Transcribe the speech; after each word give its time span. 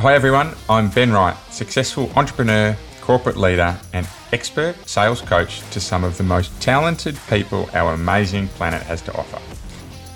Hi 0.00 0.14
everyone, 0.14 0.54
I'm 0.66 0.88
Ben 0.88 1.12
Wright, 1.12 1.36
successful 1.50 2.10
entrepreneur, 2.16 2.74
corporate 3.02 3.36
leader, 3.36 3.78
and 3.92 4.08
expert 4.32 4.74
sales 4.88 5.20
coach 5.20 5.60
to 5.72 5.78
some 5.78 6.04
of 6.04 6.16
the 6.16 6.24
most 6.24 6.58
talented 6.58 7.18
people 7.28 7.68
our 7.74 7.92
amazing 7.92 8.48
planet 8.48 8.82
has 8.84 9.02
to 9.02 9.12
offer. 9.14 9.38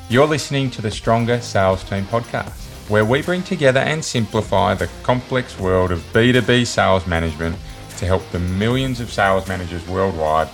You're 0.08 0.26
listening 0.26 0.70
to 0.70 0.80
the 0.80 0.90
Stronger 0.90 1.38
Sales 1.42 1.84
Team 1.84 2.06
podcast, 2.06 2.88
where 2.88 3.04
we 3.04 3.20
bring 3.20 3.42
together 3.42 3.80
and 3.80 4.02
simplify 4.02 4.72
the 4.72 4.88
complex 5.02 5.58
world 5.58 5.92
of 5.92 5.98
B2B 6.14 6.66
sales 6.66 7.06
management 7.06 7.54
to 7.98 8.06
help 8.06 8.22
the 8.30 8.38
millions 8.38 9.00
of 9.00 9.12
sales 9.12 9.46
managers 9.48 9.86
worldwide 9.86 10.48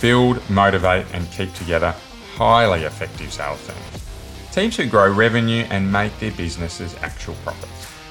build, 0.00 0.42
motivate, 0.50 1.06
and 1.12 1.30
keep 1.30 1.54
together 1.54 1.94
highly 2.34 2.82
effective 2.82 3.32
sales 3.32 3.64
teams. 3.64 4.50
Teams 4.50 4.76
who 4.76 4.86
grow 4.86 5.08
revenue 5.08 5.68
and 5.70 5.92
make 5.92 6.18
their 6.18 6.32
businesses 6.32 6.96
actual 6.96 7.36
profits. 7.44 8.01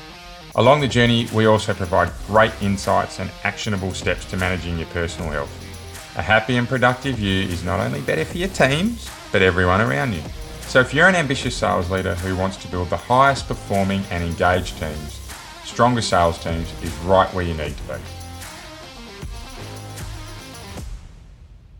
Along 0.55 0.81
the 0.81 0.87
journey, 0.87 1.29
we 1.33 1.45
also 1.45 1.73
provide 1.73 2.11
great 2.27 2.51
insights 2.61 3.21
and 3.21 3.31
actionable 3.45 3.93
steps 3.93 4.25
to 4.25 4.35
managing 4.35 4.77
your 4.77 4.87
personal 4.87 5.31
health. 5.31 5.49
A 6.17 6.21
happy 6.21 6.57
and 6.57 6.67
productive 6.67 7.21
you 7.21 7.43
is 7.43 7.63
not 7.63 7.79
only 7.79 8.01
better 8.01 8.25
for 8.25 8.37
your 8.37 8.49
teams, 8.49 9.09
but 9.31 9.41
everyone 9.41 9.79
around 9.79 10.11
you. 10.11 10.21
So 10.63 10.81
if 10.81 10.93
you're 10.93 11.07
an 11.07 11.15
ambitious 11.15 11.55
sales 11.55 11.89
leader 11.89 12.15
who 12.15 12.35
wants 12.35 12.57
to 12.57 12.67
build 12.67 12.89
the 12.89 12.97
highest 12.97 13.47
performing 13.47 14.03
and 14.11 14.25
engaged 14.25 14.77
teams, 14.77 15.21
Stronger 15.63 16.01
Sales 16.01 16.37
Teams 16.43 16.67
is 16.83 16.93
right 17.05 17.33
where 17.33 17.45
you 17.45 17.53
need 17.53 17.77
to 17.77 17.83
be. 17.83 18.01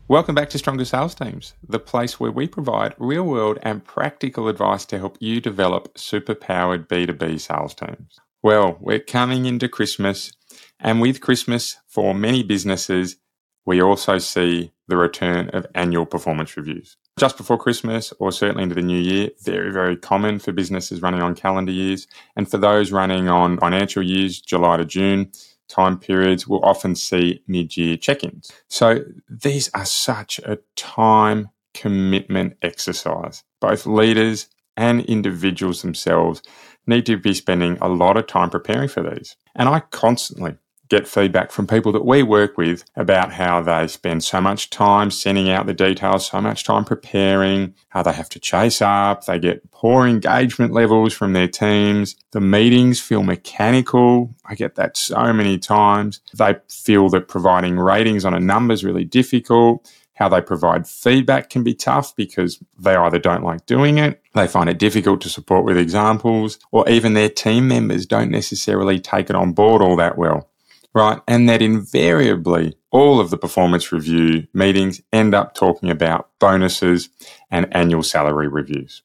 Welcome 0.08 0.34
back 0.34 0.48
to 0.48 0.56
Stronger 0.56 0.86
Sales 0.86 1.14
Teams, 1.14 1.52
the 1.68 1.78
place 1.78 2.18
where 2.18 2.32
we 2.32 2.48
provide 2.48 2.94
real 2.96 3.24
world 3.24 3.58
and 3.60 3.84
practical 3.84 4.48
advice 4.48 4.86
to 4.86 4.98
help 4.98 5.18
you 5.20 5.42
develop 5.42 5.98
super 5.98 6.34
powered 6.34 6.88
B2B 6.88 7.38
sales 7.38 7.74
teams. 7.74 8.21
Well, 8.42 8.76
we're 8.80 8.98
coming 8.98 9.46
into 9.46 9.68
Christmas, 9.68 10.32
and 10.80 11.00
with 11.00 11.20
Christmas, 11.20 11.76
for 11.86 12.12
many 12.12 12.42
businesses, 12.42 13.16
we 13.64 13.80
also 13.80 14.18
see 14.18 14.72
the 14.88 14.96
return 14.96 15.48
of 15.50 15.64
annual 15.76 16.06
performance 16.06 16.56
reviews. 16.56 16.96
Just 17.20 17.36
before 17.36 17.56
Christmas, 17.56 18.12
or 18.18 18.32
certainly 18.32 18.64
into 18.64 18.74
the 18.74 18.82
new 18.82 18.98
year, 18.98 19.30
very, 19.44 19.70
very 19.70 19.96
common 19.96 20.40
for 20.40 20.50
businesses 20.50 21.02
running 21.02 21.22
on 21.22 21.36
calendar 21.36 21.70
years. 21.70 22.08
And 22.34 22.50
for 22.50 22.58
those 22.58 22.90
running 22.90 23.28
on 23.28 23.58
financial 23.58 24.02
years, 24.02 24.40
July 24.40 24.78
to 24.78 24.84
June, 24.84 25.30
time 25.68 25.96
periods, 25.96 26.48
we'll 26.48 26.64
often 26.64 26.96
see 26.96 27.44
mid 27.46 27.76
year 27.76 27.96
check 27.96 28.24
ins. 28.24 28.50
So 28.66 29.04
these 29.28 29.70
are 29.72 29.84
such 29.84 30.40
a 30.40 30.58
time 30.74 31.50
commitment 31.74 32.56
exercise. 32.62 33.44
Both 33.60 33.86
leaders 33.86 34.48
and 34.76 35.02
individuals 35.02 35.82
themselves 35.82 36.42
need 36.86 37.06
to 37.06 37.16
be 37.16 37.34
spending 37.34 37.78
a 37.80 37.88
lot 37.88 38.16
of 38.16 38.26
time 38.26 38.50
preparing 38.50 38.88
for 38.88 39.02
these. 39.02 39.36
And 39.54 39.68
I 39.68 39.80
constantly 39.80 40.56
get 40.92 41.08
feedback 41.08 41.50
from 41.50 41.66
people 41.66 41.90
that 41.90 42.04
we 42.04 42.22
work 42.22 42.58
with 42.58 42.84
about 42.96 43.32
how 43.32 43.62
they 43.62 43.86
spend 43.86 44.22
so 44.22 44.42
much 44.42 44.68
time 44.68 45.10
sending 45.10 45.48
out 45.48 45.64
the 45.64 45.72
details, 45.72 46.26
so 46.26 46.38
much 46.38 46.64
time 46.64 46.84
preparing, 46.84 47.72
how 47.88 48.02
they 48.02 48.12
have 48.12 48.28
to 48.28 48.38
chase 48.38 48.82
up, 48.82 49.24
they 49.24 49.38
get 49.38 49.70
poor 49.70 50.06
engagement 50.06 50.70
levels 50.70 51.14
from 51.14 51.32
their 51.32 51.48
teams. 51.48 52.14
The 52.32 52.42
meetings 52.42 53.00
feel 53.00 53.22
mechanical. 53.22 54.34
I 54.44 54.54
get 54.54 54.74
that 54.74 54.98
so 54.98 55.32
many 55.32 55.56
times. 55.56 56.20
They 56.34 56.56
feel 56.68 57.08
that 57.08 57.26
providing 57.26 57.78
ratings 57.78 58.26
on 58.26 58.34
a 58.34 58.40
number 58.40 58.74
is 58.74 58.84
really 58.84 59.06
difficult. 59.06 59.90
How 60.22 60.28
they 60.28 60.40
provide 60.40 60.86
feedback 60.86 61.50
can 61.50 61.64
be 61.64 61.74
tough 61.74 62.14
because 62.14 62.62
they 62.78 62.94
either 62.94 63.18
don't 63.18 63.42
like 63.42 63.66
doing 63.66 63.98
it, 63.98 64.22
they 64.34 64.46
find 64.46 64.70
it 64.70 64.78
difficult 64.78 65.20
to 65.22 65.28
support 65.28 65.64
with 65.64 65.76
examples, 65.76 66.60
or 66.70 66.88
even 66.88 67.14
their 67.14 67.28
team 67.28 67.66
members 67.66 68.06
don't 68.06 68.30
necessarily 68.30 69.00
take 69.00 69.30
it 69.30 69.34
on 69.34 69.52
board 69.52 69.82
all 69.82 69.96
that 69.96 70.16
well. 70.16 70.48
Right. 70.94 71.20
And 71.26 71.48
that 71.48 71.60
invariably 71.60 72.76
all 72.92 73.18
of 73.18 73.30
the 73.30 73.36
performance 73.36 73.90
review 73.90 74.46
meetings 74.54 75.02
end 75.12 75.34
up 75.34 75.54
talking 75.56 75.90
about 75.90 76.30
bonuses 76.38 77.08
and 77.50 77.66
annual 77.74 78.04
salary 78.04 78.46
reviews. 78.46 79.02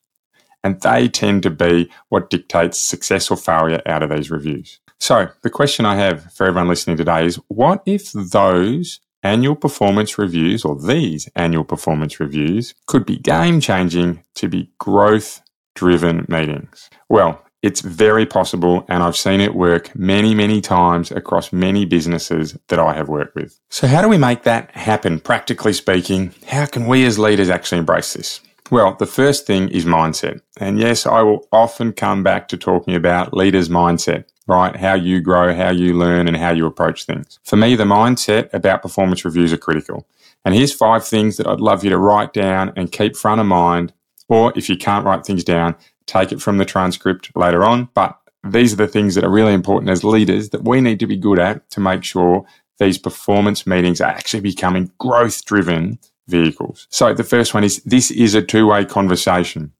And 0.64 0.80
they 0.82 1.08
tend 1.08 1.42
to 1.42 1.50
be 1.50 1.90
what 2.10 2.30
dictates 2.30 2.78
success 2.78 3.32
or 3.32 3.38
failure 3.38 3.82
out 3.88 4.04
of 4.04 4.12
these 4.12 4.30
reviews. 4.30 4.80
So 5.00 5.30
the 5.42 5.50
question 5.50 5.84
I 5.84 5.96
have 5.96 6.32
for 6.32 6.46
everyone 6.46 6.68
listening 6.68 6.98
today 6.98 7.26
is 7.26 7.40
what 7.48 7.82
if 7.88 8.12
those 8.12 9.00
annual 9.24 9.56
performance 9.56 10.18
reviews 10.18 10.64
or 10.64 10.80
these 10.80 11.30
annual 11.36 11.64
performance 11.64 12.20
reviews 12.20 12.74
could 12.86 13.06
be 13.06 13.18
game 13.18 13.60
changing 13.60 14.24
to 14.36 14.48
be 14.48 14.72
growth 14.80 15.42
driven 15.76 16.26
meetings? 16.28 16.90
Well, 17.10 17.44
it's 17.64 17.82
very 17.82 18.26
possible, 18.26 18.86
and 18.88 19.02
I've 19.02 19.18
seen 19.18 19.42
it 19.42 19.56
work 19.56 19.96
many, 19.96 20.36
many 20.36 20.62
times 20.62 21.12
across 21.12 21.52
many 21.52 21.86
businesses 21.86 22.58
that 22.68 22.80
I 22.80 22.94
have 22.94 23.10
worked 23.10 23.36
with. 23.36 23.60
So, 23.70 23.88
how 23.88 24.02
do 24.02 24.08
we 24.08 24.18
make 24.18 24.44
that 24.44 24.72
happen, 24.72 25.20
practically 25.20 25.74
speaking? 25.74 26.34
How 26.48 26.68
can 26.68 26.86
we 26.86 27.04
as 27.06 27.18
leaders 27.18 27.50
actually 27.50 27.80
embrace 27.80 28.14
this? 28.14 28.42
Well, 28.70 28.96
the 29.00 29.08
first 29.08 29.48
thing 29.48 29.70
is 29.70 29.86
mindset. 29.86 30.42
And 30.60 30.80
yes, 30.80 31.06
I 31.06 31.22
will 31.22 31.48
often 31.52 31.94
come 31.94 32.22
back 32.22 32.48
to 32.50 32.58
talking 32.58 32.96
about 32.96 33.34
leaders' 33.34 33.70
mindset 33.70 34.26
right? 34.48 34.76
How 34.76 34.94
you 34.94 35.22
grow, 35.22 35.54
how 35.54 35.72
you 35.72 35.94
learn, 35.94 36.28
and 36.28 36.38
how 36.38 36.52
you 36.52 36.66
approach 36.66 37.06
things. 37.06 37.40
For 37.44 37.58
me, 37.58 37.76
the 37.76 37.84
mindset 37.84 38.54
about 38.54 38.82
performance 38.82 39.26
reviews 39.26 39.54
are 39.54 39.58
critical. 39.58 40.08
And 40.46 40.56
here's 40.56 40.74
five 40.74 41.06
things 41.06 41.38
that 41.38 41.48
I'd 41.48 41.60
love 41.60 41.84
you 41.84 41.90
to 41.90 41.98
write 41.98 42.34
down 42.34 42.72
and 42.76 42.92
keep 42.92 43.16
front 43.16 43.42
of 43.42 43.48
mind. 43.48 43.94
Or 44.30 44.54
if 44.56 44.70
you 44.70 44.78
can't 44.78 45.06
write 45.06 45.26
things 45.26 45.44
down, 45.44 45.76
take 46.06 46.32
it 46.32 46.42
from 46.42 46.58
the 46.58 46.66
transcript 46.66 47.36
later 47.36 47.64
on. 47.64 47.90
But 47.94 48.18
these 48.44 48.74
are 48.74 48.78
the 48.78 48.88
things 48.88 49.16
that 49.16 49.24
are 49.24 49.30
really 49.30 49.54
important 49.54 49.90
as 49.90 50.04
leaders 50.04 50.50
that 50.50 50.64
we 50.64 50.82
need 50.82 51.00
to 51.00 51.08
be 51.08 51.18
good 51.18 51.40
at 51.40 51.70
to 51.72 51.80
make 51.80 52.04
sure 52.04 52.46
these 52.80 52.98
performance 52.98 53.66
meetings 53.66 54.02
are 54.02 54.10
actually 54.10 54.42
becoming 54.42 54.92
growth 55.00 55.44
driven 55.46 56.00
vehicles. 56.28 56.88
So 56.90 57.14
the 57.14 57.24
first 57.24 57.54
one 57.54 57.64
is 57.64 57.82
this 57.84 58.12
is 58.12 58.36
a 58.36 58.42
two 58.42 58.68
way 58.68 58.86
conversation. 58.86 59.74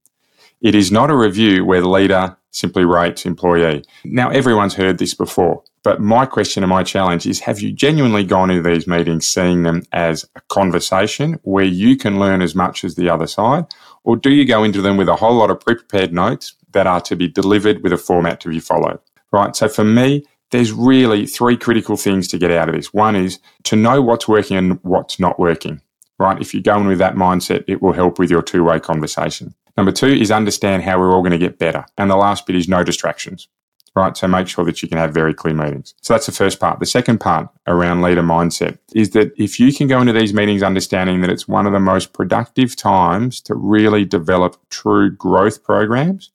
It 0.62 0.74
is 0.74 0.92
not 0.92 1.12
a 1.12 1.16
review 1.16 1.64
where 1.66 1.82
the 1.82 1.90
leader 1.90 2.36
simply 2.52 2.84
rates 2.84 3.26
employee. 3.26 3.84
Now, 4.04 4.30
everyone's 4.30 4.74
heard 4.74 4.98
this 4.98 5.14
before, 5.14 5.64
but 5.84 6.02
my 6.02 6.26
question 6.26 6.64
and 6.64 6.70
my 6.70 6.82
challenge 6.84 7.28
is 7.28 7.42
have 7.42 7.62
you 7.62 7.72
genuinely 7.72 8.24
gone 8.24 8.50
into 8.50 8.68
these 8.68 8.88
meetings 8.88 9.28
seeing 9.28 9.64
them 9.64 9.84
as 9.94 10.26
a 10.36 10.42
conversation 10.50 11.40
where 11.44 11.66
you 11.66 11.96
can 11.96 12.20
learn 12.20 12.42
as 12.42 12.56
much 12.56 12.84
as 12.84 12.96
the 12.96 13.08
other 13.08 13.28
side? 13.28 13.66
Or 14.04 14.16
do 14.16 14.32
you 14.32 14.46
go 14.46 14.64
into 14.64 14.82
them 14.82 14.98
with 14.98 15.10
a 15.10 15.16
whole 15.16 15.36
lot 15.36 15.52
of 15.52 15.60
pre 15.60 15.76
prepared 15.76 16.12
notes 16.12 16.56
that 16.72 16.88
are 16.88 17.02
to 17.02 17.16
be 17.16 17.28
delivered 17.28 17.84
with 17.84 17.94
a 17.94 17.98
format 17.98 18.40
to 18.42 18.50
be 18.50 18.60
followed? 18.60 19.00
Right. 19.32 19.56
So 19.56 19.70
for 19.70 19.84
me, 19.84 20.26
there's 20.50 20.72
really 20.72 21.28
three 21.28 21.58
critical 21.58 21.98
things 21.98 22.28
to 22.30 22.40
get 22.40 22.52
out 22.52 22.70
of 22.70 22.76
this. 22.76 22.94
One 22.94 23.16
is 23.16 23.40
to 23.64 23.76
know 23.76 24.02
what's 24.02 24.28
working 24.28 24.58
and 24.58 24.80
what's 24.82 25.20
not 25.20 25.40
working. 25.40 25.82
Right. 26.18 26.42
If 26.42 26.54
you 26.56 26.62
go 26.62 26.80
in 26.80 26.88
with 26.88 26.98
that 26.98 27.16
mindset, 27.16 27.64
it 27.68 27.82
will 27.82 27.94
help 27.94 28.18
with 28.18 28.32
your 28.32 28.42
two 28.42 28.64
way 28.64 28.80
conversation. 28.80 29.54
Number 29.78 29.92
two 29.92 30.08
is 30.08 30.32
understand 30.32 30.84
how 30.84 31.00
we're 31.00 31.14
all 31.14 31.22
going 31.22 31.32
to 31.32 31.38
get 31.38 31.60
better. 31.60 31.86
And 31.98 32.10
the 32.10 32.18
last 32.18 32.48
bit 32.48 32.56
is 32.56 32.68
no 32.68 32.84
distractions, 32.84 33.48
right? 33.96 34.18
So 34.18 34.28
make 34.28 34.48
sure 34.48 34.66
that 34.66 34.82
you 34.82 34.90
can 34.90 34.98
have 34.98 35.14
very 35.14 35.36
clear 35.36 35.54
meetings. 35.54 35.94
So 36.02 36.16
that's 36.16 36.26
the 36.26 36.32
first 36.32 36.60
part. 36.60 36.80
The 36.80 36.88
second 36.88 37.20
part 37.20 37.48
around 37.68 38.02
leader 38.02 38.24
mindset 38.24 38.80
is 38.96 39.12
that 39.12 39.32
if 39.38 39.60
you 39.60 39.72
can 39.72 39.88
go 39.88 40.02
into 40.02 40.14
these 40.14 40.34
meetings 40.34 40.64
understanding 40.64 41.22
that 41.22 41.30
it's 41.30 41.48
one 41.48 41.68
of 41.68 41.74
the 41.74 41.80
most 41.80 42.12
productive 42.12 42.76
times 42.76 43.40
to 43.42 43.54
really 43.54 44.04
develop 44.04 44.58
true 44.72 45.12
growth 45.12 45.64
programs, 45.64 46.32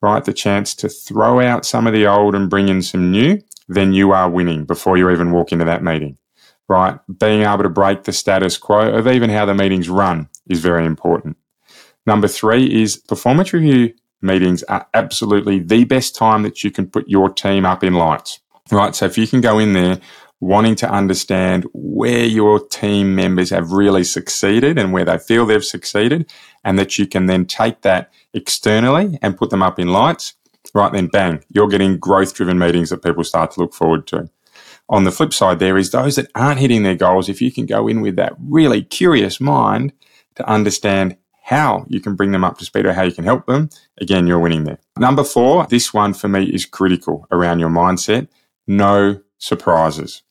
right? 0.00 0.24
The 0.24 0.32
chance 0.32 0.74
to 0.74 0.88
throw 0.88 1.40
out 1.40 1.64
some 1.64 1.86
of 1.86 1.92
the 1.92 2.06
old 2.08 2.34
and 2.34 2.50
bring 2.50 2.68
in 2.68 2.82
some 2.82 3.12
new, 3.12 3.40
then 3.68 3.92
you 3.92 4.10
are 4.10 4.28
winning 4.28 4.64
before 4.64 4.98
you 4.98 5.08
even 5.10 5.30
walk 5.30 5.52
into 5.52 5.64
that 5.66 5.84
meeting, 5.84 6.18
right? 6.68 6.98
Being 7.16 7.42
able 7.42 7.62
to 7.62 7.68
break 7.68 8.02
the 8.02 8.12
status 8.12 8.58
quo 8.58 8.92
of 8.92 9.06
even 9.06 9.30
how 9.30 9.46
the 9.46 9.54
meetings 9.54 9.88
run 9.88 10.28
is 10.48 10.58
very 10.58 10.84
important. 10.84 11.36
Number 12.06 12.28
three 12.28 12.82
is 12.82 12.96
performance 12.96 13.52
review 13.52 13.94
meetings 14.20 14.62
are 14.64 14.86
absolutely 14.94 15.58
the 15.58 15.84
best 15.84 16.14
time 16.14 16.42
that 16.42 16.62
you 16.62 16.70
can 16.70 16.86
put 16.86 17.08
your 17.08 17.28
team 17.28 17.66
up 17.66 17.82
in 17.82 17.94
lights, 17.94 18.40
right? 18.70 18.94
So 18.94 19.06
if 19.06 19.18
you 19.18 19.26
can 19.26 19.40
go 19.40 19.58
in 19.58 19.72
there 19.72 20.00
wanting 20.40 20.74
to 20.74 20.90
understand 20.90 21.64
where 21.72 22.24
your 22.24 22.58
team 22.58 23.14
members 23.14 23.50
have 23.50 23.70
really 23.70 24.02
succeeded 24.02 24.76
and 24.78 24.92
where 24.92 25.04
they 25.04 25.18
feel 25.18 25.46
they've 25.46 25.64
succeeded, 25.64 26.28
and 26.64 26.78
that 26.78 26.98
you 26.98 27.06
can 27.06 27.26
then 27.26 27.46
take 27.46 27.82
that 27.82 28.12
externally 28.34 29.18
and 29.22 29.36
put 29.36 29.50
them 29.50 29.62
up 29.62 29.78
in 29.78 29.88
lights, 29.88 30.34
right 30.74 30.92
then 30.92 31.06
bang, 31.06 31.44
you're 31.48 31.68
getting 31.68 31.98
growth 31.98 32.34
driven 32.34 32.58
meetings 32.58 32.90
that 32.90 33.02
people 33.02 33.22
start 33.22 33.52
to 33.52 33.60
look 33.60 33.72
forward 33.72 34.06
to. 34.08 34.28
On 34.88 35.04
the 35.04 35.12
flip 35.12 35.32
side, 35.32 35.60
there 35.60 35.78
is 35.78 35.90
those 35.90 36.16
that 36.16 36.30
aren't 36.34 36.60
hitting 36.60 36.82
their 36.82 36.96
goals. 36.96 37.28
If 37.28 37.40
you 37.40 37.52
can 37.52 37.66
go 37.66 37.86
in 37.86 38.00
with 38.00 38.16
that 38.16 38.34
really 38.38 38.82
curious 38.82 39.40
mind 39.40 39.92
to 40.34 40.48
understand 40.48 41.16
how 41.52 41.84
you 41.88 42.00
can 42.00 42.16
bring 42.16 42.32
them 42.32 42.44
up 42.44 42.56
to 42.58 42.64
speed 42.64 42.86
or 42.86 42.94
how 42.94 43.02
you 43.02 43.12
can 43.12 43.24
help 43.24 43.46
them, 43.46 43.68
again, 44.00 44.26
you're 44.26 44.38
winning 44.38 44.64
there. 44.64 44.78
Number 44.98 45.22
four, 45.22 45.66
this 45.66 45.92
one 45.92 46.14
for 46.14 46.28
me 46.28 46.44
is 46.44 46.64
critical 46.64 47.26
around 47.30 47.58
your 47.58 47.68
mindset. 47.68 48.28
No 48.66 49.20
surprises. 49.38 50.22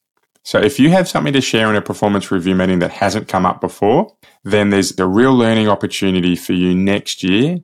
So 0.42 0.58
if 0.58 0.80
you 0.80 0.90
have 0.90 1.08
something 1.08 1.32
to 1.32 1.40
share 1.40 1.70
in 1.70 1.76
a 1.76 1.82
performance 1.82 2.32
review 2.32 2.56
meeting 2.56 2.80
that 2.80 2.90
hasn't 2.90 3.28
come 3.28 3.46
up 3.46 3.60
before, 3.60 4.12
then 4.42 4.70
there's 4.70 4.98
a 4.98 5.06
real 5.06 5.32
learning 5.32 5.68
opportunity 5.68 6.34
for 6.34 6.54
you 6.54 6.74
next 6.74 7.22
year 7.22 7.60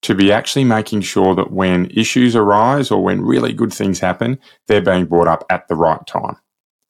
to 0.00 0.14
be 0.14 0.32
actually 0.32 0.64
making 0.64 1.02
sure 1.02 1.34
that 1.34 1.52
when 1.52 1.90
issues 1.90 2.34
arise 2.34 2.90
or 2.90 3.02
when 3.02 3.20
really 3.20 3.52
good 3.52 3.72
things 3.72 4.00
happen, 4.00 4.38
they're 4.66 4.80
being 4.80 5.04
brought 5.04 5.28
up 5.28 5.44
at 5.50 5.68
the 5.68 5.74
right 5.74 6.06
time. 6.06 6.36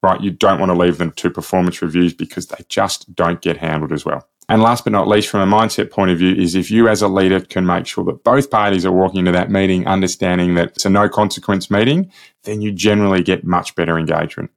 Right? 0.01 0.21
You 0.21 0.31
don't 0.31 0.59
want 0.59 0.69
to 0.69 0.77
leave 0.77 0.97
them 0.97 1.11
to 1.11 1.29
performance 1.29 1.81
reviews 1.81 2.13
because 2.13 2.47
they 2.47 2.63
just 2.69 3.13
don't 3.15 3.41
get 3.41 3.57
handled 3.57 3.91
as 3.91 4.05
well. 4.05 4.27
And 4.47 4.61
last 4.61 4.83
but 4.83 4.93
not 4.93 5.07
least, 5.07 5.29
from 5.29 5.41
a 5.41 5.55
mindset 5.55 5.89
point 5.89 6.11
of 6.11 6.19
view, 6.19 6.35
is 6.35 6.53
if 6.53 6.69
you 6.69 6.87
as 6.87 7.01
a 7.01 7.07
leader 7.07 7.39
can 7.39 7.65
make 7.65 7.87
sure 7.87 8.03
that 8.05 8.23
both 8.23 8.51
parties 8.51 8.85
are 8.85 8.91
walking 8.91 9.19
into 9.19 9.31
that 9.31 9.49
meeting 9.49 9.87
understanding 9.87 10.53
that 10.55 10.69
it's 10.69 10.85
a 10.85 10.89
no 10.89 11.09
consequence 11.09 11.71
meeting, 11.71 12.11
then 12.43 12.61
you 12.61 12.71
generally 12.71 13.23
get 13.23 13.43
much 13.43 13.73
better 13.75 13.97
engagement. 13.97 14.51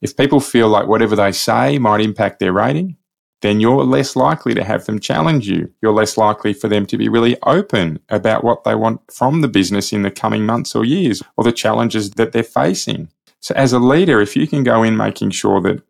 If 0.00 0.16
people 0.16 0.40
feel 0.40 0.68
like 0.68 0.88
whatever 0.88 1.14
they 1.14 1.32
say 1.32 1.78
might 1.78 2.00
impact 2.00 2.40
their 2.40 2.52
rating, 2.52 2.96
then 3.40 3.60
you're 3.60 3.84
less 3.84 4.16
likely 4.16 4.54
to 4.54 4.64
have 4.64 4.84
them 4.86 4.98
challenge 4.98 5.48
you. 5.48 5.72
You're 5.80 5.92
less 5.92 6.16
likely 6.16 6.52
for 6.52 6.68
them 6.68 6.86
to 6.86 6.96
be 6.96 7.08
really 7.08 7.36
open 7.44 8.00
about 8.08 8.42
what 8.42 8.64
they 8.64 8.74
want 8.74 9.00
from 9.12 9.40
the 9.40 9.48
business 9.48 9.92
in 9.92 10.02
the 10.02 10.10
coming 10.10 10.44
months 10.44 10.74
or 10.74 10.84
years 10.84 11.22
or 11.36 11.44
the 11.44 11.52
challenges 11.52 12.10
that 12.12 12.32
they're 12.32 12.42
facing. 12.42 13.08
So 13.40 13.54
as 13.54 13.72
a 13.72 13.78
leader, 13.78 14.20
if 14.20 14.34
you 14.34 14.48
can 14.48 14.64
go 14.64 14.82
in 14.82 14.96
making 14.96 15.30
sure 15.30 15.60
that 15.60 15.82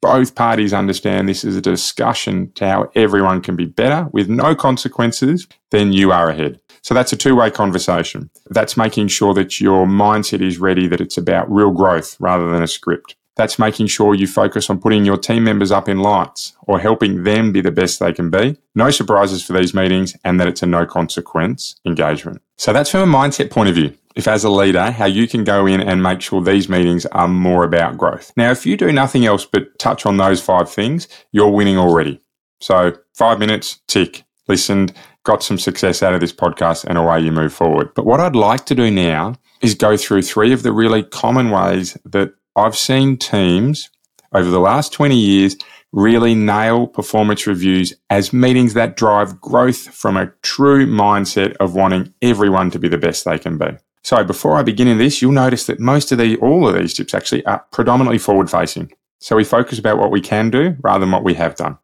both 0.00 0.34
parties 0.34 0.72
understand 0.72 1.28
this 1.28 1.44
is 1.44 1.56
a 1.56 1.60
discussion 1.60 2.52
to 2.52 2.66
how 2.66 2.90
everyone 2.94 3.40
can 3.40 3.56
be 3.56 3.66
better 3.66 4.08
with 4.12 4.28
no 4.28 4.54
consequences, 4.54 5.46
then 5.70 5.92
you 5.92 6.12
are 6.12 6.28
ahead. 6.28 6.60
So 6.82 6.94
that's 6.94 7.12
a 7.12 7.16
two 7.16 7.36
way 7.36 7.50
conversation. 7.50 8.30
That's 8.50 8.76
making 8.76 9.08
sure 9.08 9.34
that 9.34 9.60
your 9.60 9.86
mindset 9.86 10.40
is 10.40 10.58
ready, 10.58 10.88
that 10.88 11.00
it's 11.00 11.18
about 11.18 11.50
real 11.50 11.70
growth 11.70 12.16
rather 12.20 12.50
than 12.50 12.62
a 12.62 12.68
script. 12.68 13.16
That's 13.34 13.58
making 13.58 13.86
sure 13.86 14.14
you 14.14 14.26
focus 14.26 14.68
on 14.68 14.80
putting 14.80 15.06
your 15.06 15.16
team 15.16 15.44
members 15.44 15.72
up 15.72 15.88
in 15.88 16.00
lights 16.00 16.54
or 16.66 16.78
helping 16.78 17.22
them 17.22 17.50
be 17.50 17.62
the 17.62 17.70
best 17.70 17.98
they 17.98 18.12
can 18.12 18.30
be. 18.30 18.58
No 18.74 18.90
surprises 18.90 19.42
for 19.42 19.54
these 19.54 19.72
meetings 19.72 20.14
and 20.22 20.38
that 20.38 20.48
it's 20.48 20.62
a 20.62 20.66
no 20.66 20.84
consequence 20.84 21.76
engagement. 21.86 22.42
So 22.58 22.72
that's 22.72 22.90
from 22.90 23.08
a 23.08 23.18
mindset 23.18 23.50
point 23.50 23.70
of 23.70 23.74
view. 23.74 23.96
If 24.14 24.28
as 24.28 24.44
a 24.44 24.50
leader, 24.50 24.90
how 24.90 25.06
you 25.06 25.26
can 25.26 25.44
go 25.44 25.66
in 25.66 25.80
and 25.80 26.02
make 26.02 26.20
sure 26.20 26.42
these 26.42 26.68
meetings 26.68 27.06
are 27.06 27.28
more 27.28 27.64
about 27.64 27.96
growth. 27.96 28.32
Now, 28.36 28.50
if 28.50 28.66
you 28.66 28.76
do 28.76 28.92
nothing 28.92 29.24
else 29.24 29.46
but 29.46 29.78
touch 29.78 30.04
on 30.04 30.18
those 30.18 30.42
five 30.42 30.70
things, 30.70 31.08
you're 31.32 31.50
winning 31.50 31.78
already. 31.78 32.20
So 32.60 32.96
five 33.14 33.38
minutes, 33.38 33.80
tick, 33.88 34.24
listened, 34.48 34.92
got 35.24 35.42
some 35.42 35.58
success 35.58 36.02
out 36.02 36.14
of 36.14 36.20
this 36.20 36.32
podcast 36.32 36.84
and 36.84 36.98
away 36.98 37.20
you 37.20 37.32
move 37.32 37.52
forward. 37.52 37.94
But 37.94 38.06
what 38.06 38.20
I'd 38.20 38.36
like 38.36 38.66
to 38.66 38.74
do 38.74 38.90
now 38.90 39.34
is 39.60 39.74
go 39.74 39.96
through 39.96 40.22
three 40.22 40.52
of 40.52 40.62
the 40.62 40.72
really 40.72 41.02
common 41.02 41.50
ways 41.50 41.96
that 42.04 42.34
I've 42.56 42.76
seen 42.76 43.16
teams 43.16 43.88
over 44.34 44.50
the 44.50 44.60
last 44.60 44.92
20 44.92 45.16
years 45.16 45.56
really 45.92 46.34
nail 46.34 46.86
performance 46.86 47.46
reviews 47.46 47.92
as 48.08 48.32
meetings 48.32 48.74
that 48.74 48.96
drive 48.96 49.40
growth 49.40 49.94
from 49.94 50.16
a 50.16 50.32
true 50.42 50.86
mindset 50.86 51.54
of 51.56 51.74
wanting 51.74 52.12
everyone 52.22 52.70
to 52.70 52.78
be 52.78 52.88
the 52.88 52.98
best 52.98 53.24
they 53.24 53.38
can 53.38 53.58
be. 53.58 53.68
So 54.04 54.22
before 54.24 54.56
I 54.56 54.62
begin 54.62 54.88
in 54.88 54.98
this, 54.98 55.22
you'll 55.22 55.32
notice 55.32 55.66
that 55.66 55.78
most 55.80 56.10
of 56.12 56.18
the, 56.18 56.36
all 56.38 56.68
of 56.68 56.74
these 56.74 56.94
tips 56.94 57.14
actually 57.14 57.44
are 57.46 57.64
predominantly 57.70 58.18
forward 58.18 58.50
facing. 58.50 58.92
So 59.20 59.36
we 59.36 59.44
focus 59.44 59.78
about 59.78 59.98
what 59.98 60.10
we 60.10 60.20
can 60.20 60.50
do 60.50 60.76
rather 60.80 61.00
than 61.00 61.12
what 61.12 61.24
we 61.24 61.34
have 61.34 61.54
done. 61.54 61.78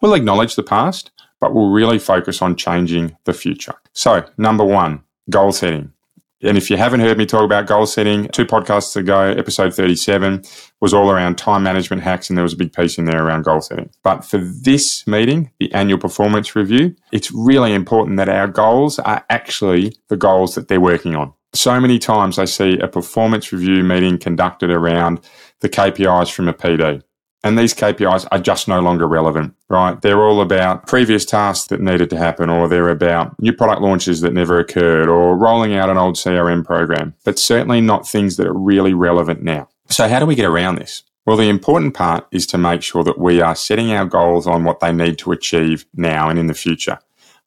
We'll 0.00 0.14
acknowledge 0.14 0.56
the 0.56 0.62
past, 0.62 1.10
but 1.40 1.54
we'll 1.54 1.70
really 1.70 1.98
focus 1.98 2.40
on 2.40 2.56
changing 2.56 3.16
the 3.24 3.34
future. 3.34 3.74
So 3.92 4.24
number 4.38 4.64
one, 4.64 5.02
goal 5.28 5.52
setting. 5.52 5.92
And 6.40 6.56
if 6.56 6.70
you 6.70 6.76
haven't 6.76 7.00
heard 7.00 7.18
me 7.18 7.26
talk 7.26 7.42
about 7.42 7.66
goal 7.66 7.84
setting, 7.84 8.28
two 8.28 8.46
podcasts 8.46 8.94
ago, 8.94 9.22
episode 9.22 9.74
37 9.74 10.44
was 10.80 10.94
all 10.94 11.10
around 11.10 11.36
time 11.36 11.64
management 11.64 12.02
hacks, 12.02 12.30
and 12.30 12.38
there 12.38 12.44
was 12.44 12.52
a 12.52 12.56
big 12.56 12.72
piece 12.72 12.96
in 12.96 13.06
there 13.06 13.24
around 13.24 13.42
goal 13.42 13.60
setting. 13.60 13.90
But 14.04 14.24
for 14.24 14.38
this 14.38 15.04
meeting, 15.04 15.50
the 15.58 15.72
annual 15.74 15.98
performance 15.98 16.54
review, 16.54 16.94
it's 17.10 17.32
really 17.32 17.74
important 17.74 18.18
that 18.18 18.28
our 18.28 18.46
goals 18.46 19.00
are 19.00 19.24
actually 19.28 19.96
the 20.06 20.16
goals 20.16 20.54
that 20.54 20.68
they're 20.68 20.80
working 20.80 21.16
on. 21.16 21.34
So 21.58 21.80
many 21.80 21.98
times 21.98 22.38
I 22.38 22.44
see 22.44 22.78
a 22.78 22.86
performance 22.86 23.52
review 23.52 23.82
meeting 23.82 24.16
conducted 24.16 24.70
around 24.70 25.18
the 25.58 25.68
KPIs 25.68 26.30
from 26.30 26.46
a 26.46 26.54
PD. 26.54 27.02
And 27.42 27.58
these 27.58 27.74
KPIs 27.74 28.28
are 28.30 28.38
just 28.38 28.68
no 28.68 28.78
longer 28.78 29.08
relevant, 29.08 29.56
right? 29.68 30.00
They're 30.00 30.22
all 30.22 30.40
about 30.40 30.86
previous 30.86 31.24
tasks 31.24 31.66
that 31.66 31.80
needed 31.80 32.10
to 32.10 32.16
happen, 32.16 32.48
or 32.48 32.68
they're 32.68 32.90
about 32.90 33.34
new 33.40 33.52
product 33.52 33.82
launches 33.82 34.20
that 34.20 34.34
never 34.34 34.60
occurred, 34.60 35.08
or 35.08 35.36
rolling 35.36 35.74
out 35.74 35.90
an 35.90 35.96
old 35.96 36.14
CRM 36.14 36.64
program, 36.64 37.12
but 37.24 37.40
certainly 37.40 37.80
not 37.80 38.06
things 38.06 38.36
that 38.36 38.46
are 38.46 38.56
really 38.56 38.94
relevant 38.94 39.42
now. 39.42 39.68
So, 39.88 40.06
how 40.06 40.20
do 40.20 40.26
we 40.26 40.36
get 40.36 40.46
around 40.46 40.76
this? 40.76 41.02
Well, 41.26 41.36
the 41.36 41.48
important 41.48 41.92
part 41.92 42.24
is 42.30 42.46
to 42.48 42.58
make 42.58 42.82
sure 42.84 43.02
that 43.02 43.18
we 43.18 43.40
are 43.40 43.56
setting 43.56 43.90
our 43.90 44.06
goals 44.06 44.46
on 44.46 44.62
what 44.62 44.78
they 44.78 44.92
need 44.92 45.18
to 45.18 45.32
achieve 45.32 45.86
now 45.92 46.28
and 46.28 46.38
in 46.38 46.46
the 46.46 46.54
future, 46.54 47.00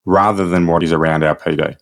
rather 0.04 0.46
than 0.48 0.68
what 0.68 0.84
is 0.84 0.92
around 0.92 1.24
our 1.24 1.36
PD. 1.36 1.78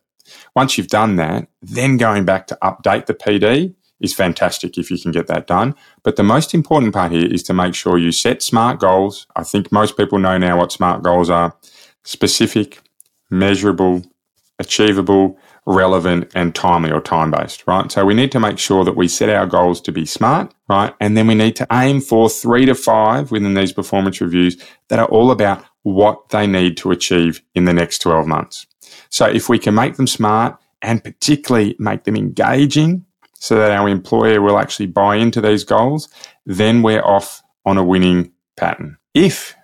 Once 0.56 0.78
you've 0.78 0.88
done 0.88 1.16
that, 1.18 1.48
then 1.62 1.98
going 1.98 2.26
back 2.26 2.48
to 2.48 2.58
update 2.62 3.06
the 3.06 3.14
PD 3.14 3.74
is 4.00 4.14
fantastic 4.14 4.78
if 4.78 4.90
you 4.90 4.98
can 4.98 5.12
get 5.12 5.28
that 5.28 5.48
done. 5.48 5.76
But 6.04 6.16
the 6.16 6.24
most 6.24 6.54
important 6.54 6.94
part 6.94 7.12
here 7.12 7.28
is 7.28 7.44
to 7.44 7.54
make 7.54 7.76
sure 7.76 7.98
you 7.98 8.12
set 8.12 8.42
smart 8.42 8.80
goals. 8.80 9.28
I 9.36 9.44
think 9.44 9.72
most 9.72 9.98
people 9.98 10.20
know 10.20 10.38
now 10.38 10.58
what 10.58 10.72
smart 10.72 11.04
goals 11.04 11.30
are 11.30 11.56
specific, 12.04 12.82
measurable, 13.30 14.04
achievable, 14.58 15.38
relevant, 15.66 16.32
and 16.34 16.56
timely 16.56 16.92
or 16.92 17.02
time 17.02 17.32
based, 17.32 17.64
right? 17.68 17.92
So 17.92 18.06
we 18.06 18.14
need 18.14 18.32
to 18.32 18.40
make 18.40 18.58
sure 18.58 18.84
that 18.84 18.96
we 18.96 19.08
set 19.08 19.30
our 19.30 19.46
goals 19.46 19.82
to 19.82 19.92
be 19.92 20.06
smart, 20.06 20.54
right? 20.68 20.94
And 21.00 21.16
then 21.16 21.28
we 21.28 21.36
need 21.36 21.56
to 21.58 21.68
aim 21.72 22.02
for 22.02 22.30
three 22.30 22.66
to 22.66 22.76
five 22.76 23.32
within 23.32 23.54
these 23.54 23.74
performance 23.74 24.20
reviews 24.20 24.62
that 24.88 25.00
are 25.00 25.08
all 25.08 25.32
about 25.32 25.64
what 25.84 26.30
they 26.30 26.48
need 26.48 26.78
to 26.78 26.92
achieve 26.92 27.42
in 27.56 27.66
the 27.66 27.74
next 27.74 28.00
12 28.00 28.28
months. 28.28 28.66
So 29.10 29.26
if 29.26 29.50
we 29.50 29.60
can 29.60 29.76
make 29.76 29.96
them 29.96 30.08
smart 30.08 30.58
and 30.82 31.04
particularly 31.04 31.76
make 31.80 32.04
them 32.04 32.16
engaging, 32.16 33.06
so 33.40 33.56
that 33.56 33.72
our 33.72 33.90
employer 33.90 34.42
will 34.42 34.60
actually 34.60 34.86
buy 34.86 35.16
into 35.16 35.42
these 35.42 35.64
goals, 35.64 36.10
then 36.46 36.82
we're 36.82 37.04
off 37.04 37.42
on 37.66 37.78
a 37.78 37.84
winning 37.84 38.32
pattern. 38.58 38.98
If, 39.14 39.56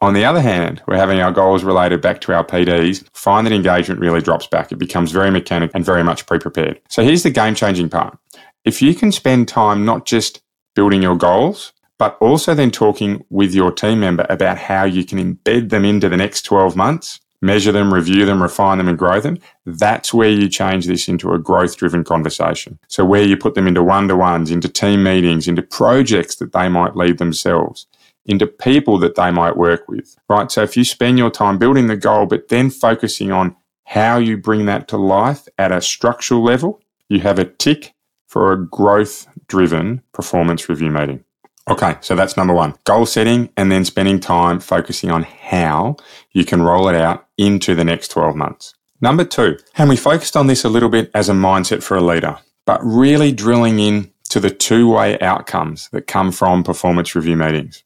on 0.00 0.14
the 0.14 0.24
other 0.24 0.40
hand, 0.40 0.82
we're 0.86 0.96
having 0.96 1.20
our 1.20 1.32
goals 1.32 1.64
related 1.64 2.00
back 2.00 2.20
to 2.22 2.34
our 2.34 2.44
PDs, 2.44 3.04
find 3.14 3.46
that 3.46 3.52
engagement 3.52 4.00
really 4.00 4.20
drops 4.20 4.46
back. 4.46 4.70
It 4.70 4.78
becomes 4.78 5.10
very 5.10 5.30
mechanic 5.30 5.70
and 5.74 5.84
very 5.84 6.04
much 6.04 6.26
pre 6.26 6.38
prepared. 6.38 6.80
So 6.88 7.02
here's 7.02 7.22
the 7.22 7.30
game 7.30 7.54
changing 7.54 7.88
part. 7.88 8.16
If 8.64 8.80
you 8.82 8.94
can 8.94 9.10
spend 9.10 9.48
time 9.48 9.84
not 9.84 10.04
just 10.06 10.42
building 10.74 11.02
your 11.02 11.16
goals, 11.16 11.72
but 11.98 12.18
also 12.20 12.54
then 12.54 12.70
talking 12.70 13.24
with 13.30 13.54
your 13.54 13.72
team 13.72 14.00
member 14.00 14.26
about 14.28 14.58
how 14.58 14.84
you 14.84 15.04
can 15.04 15.18
embed 15.18 15.70
them 15.70 15.84
into 15.84 16.08
the 16.08 16.16
next 16.16 16.42
12 16.42 16.76
months, 16.76 17.20
measure 17.44 17.72
them, 17.72 17.92
review 17.92 18.24
them, 18.24 18.42
refine 18.42 18.78
them, 18.78 18.88
and 18.88 18.98
grow 18.98 19.20
them. 19.20 19.38
That's 19.66 20.14
where 20.14 20.30
you 20.30 20.48
change 20.48 20.86
this 20.86 21.08
into 21.08 21.32
a 21.32 21.38
growth 21.38 21.76
driven 21.76 22.02
conversation. 22.02 22.78
So, 22.88 23.04
where 23.04 23.22
you 23.22 23.36
put 23.36 23.54
them 23.54 23.66
into 23.66 23.82
one 23.82 24.08
to 24.08 24.16
ones, 24.16 24.50
into 24.50 24.68
team 24.68 25.02
meetings, 25.02 25.46
into 25.46 25.62
projects 25.62 26.36
that 26.36 26.52
they 26.52 26.68
might 26.68 26.96
lead 26.96 27.18
themselves, 27.18 27.86
into 28.24 28.46
people 28.46 28.98
that 28.98 29.14
they 29.14 29.30
might 29.30 29.56
work 29.56 29.86
with, 29.88 30.16
right? 30.28 30.50
So, 30.50 30.62
if 30.62 30.76
you 30.76 30.84
spend 30.84 31.18
your 31.18 31.30
time 31.30 31.58
building 31.58 31.86
the 31.86 31.96
goal, 31.96 32.26
but 32.26 32.48
then 32.48 32.70
focusing 32.70 33.30
on 33.30 33.54
how 33.84 34.16
you 34.16 34.36
bring 34.38 34.64
that 34.66 34.88
to 34.88 34.96
life 34.96 35.46
at 35.58 35.70
a 35.70 35.82
structural 35.82 36.42
level, 36.42 36.80
you 37.08 37.20
have 37.20 37.38
a 37.38 37.44
tick 37.44 37.94
for 38.26 38.52
a 38.52 38.66
growth 38.66 39.28
driven 39.46 40.02
performance 40.12 40.68
review 40.68 40.90
meeting. 40.90 41.22
Okay, 41.68 41.96
so 42.02 42.14
that's 42.14 42.36
number 42.36 42.52
one 42.52 42.74
goal 42.84 43.06
setting 43.06 43.48
and 43.56 43.72
then 43.72 43.84
spending 43.84 44.20
time 44.20 44.60
focusing 44.60 45.10
on 45.10 45.22
how 45.22 45.96
you 46.32 46.44
can 46.44 46.60
roll 46.60 46.88
it 46.88 46.94
out 46.94 47.26
into 47.38 47.74
the 47.74 47.84
next 47.84 48.08
12 48.08 48.36
months. 48.36 48.74
Number 49.00 49.24
two, 49.24 49.58
and 49.76 49.88
we 49.88 49.96
focused 49.96 50.36
on 50.36 50.46
this 50.46 50.64
a 50.64 50.68
little 50.68 50.90
bit 50.90 51.10
as 51.14 51.28
a 51.28 51.32
mindset 51.32 51.82
for 51.82 51.96
a 51.96 52.02
leader, 52.02 52.38
but 52.66 52.84
really 52.84 53.32
drilling 53.32 53.78
in 53.78 54.10
to 54.28 54.40
the 54.40 54.50
two 54.50 54.90
way 54.90 55.18
outcomes 55.20 55.88
that 55.90 56.06
come 56.06 56.32
from 56.32 56.64
performance 56.64 57.14
review 57.14 57.36
meetings, 57.36 57.82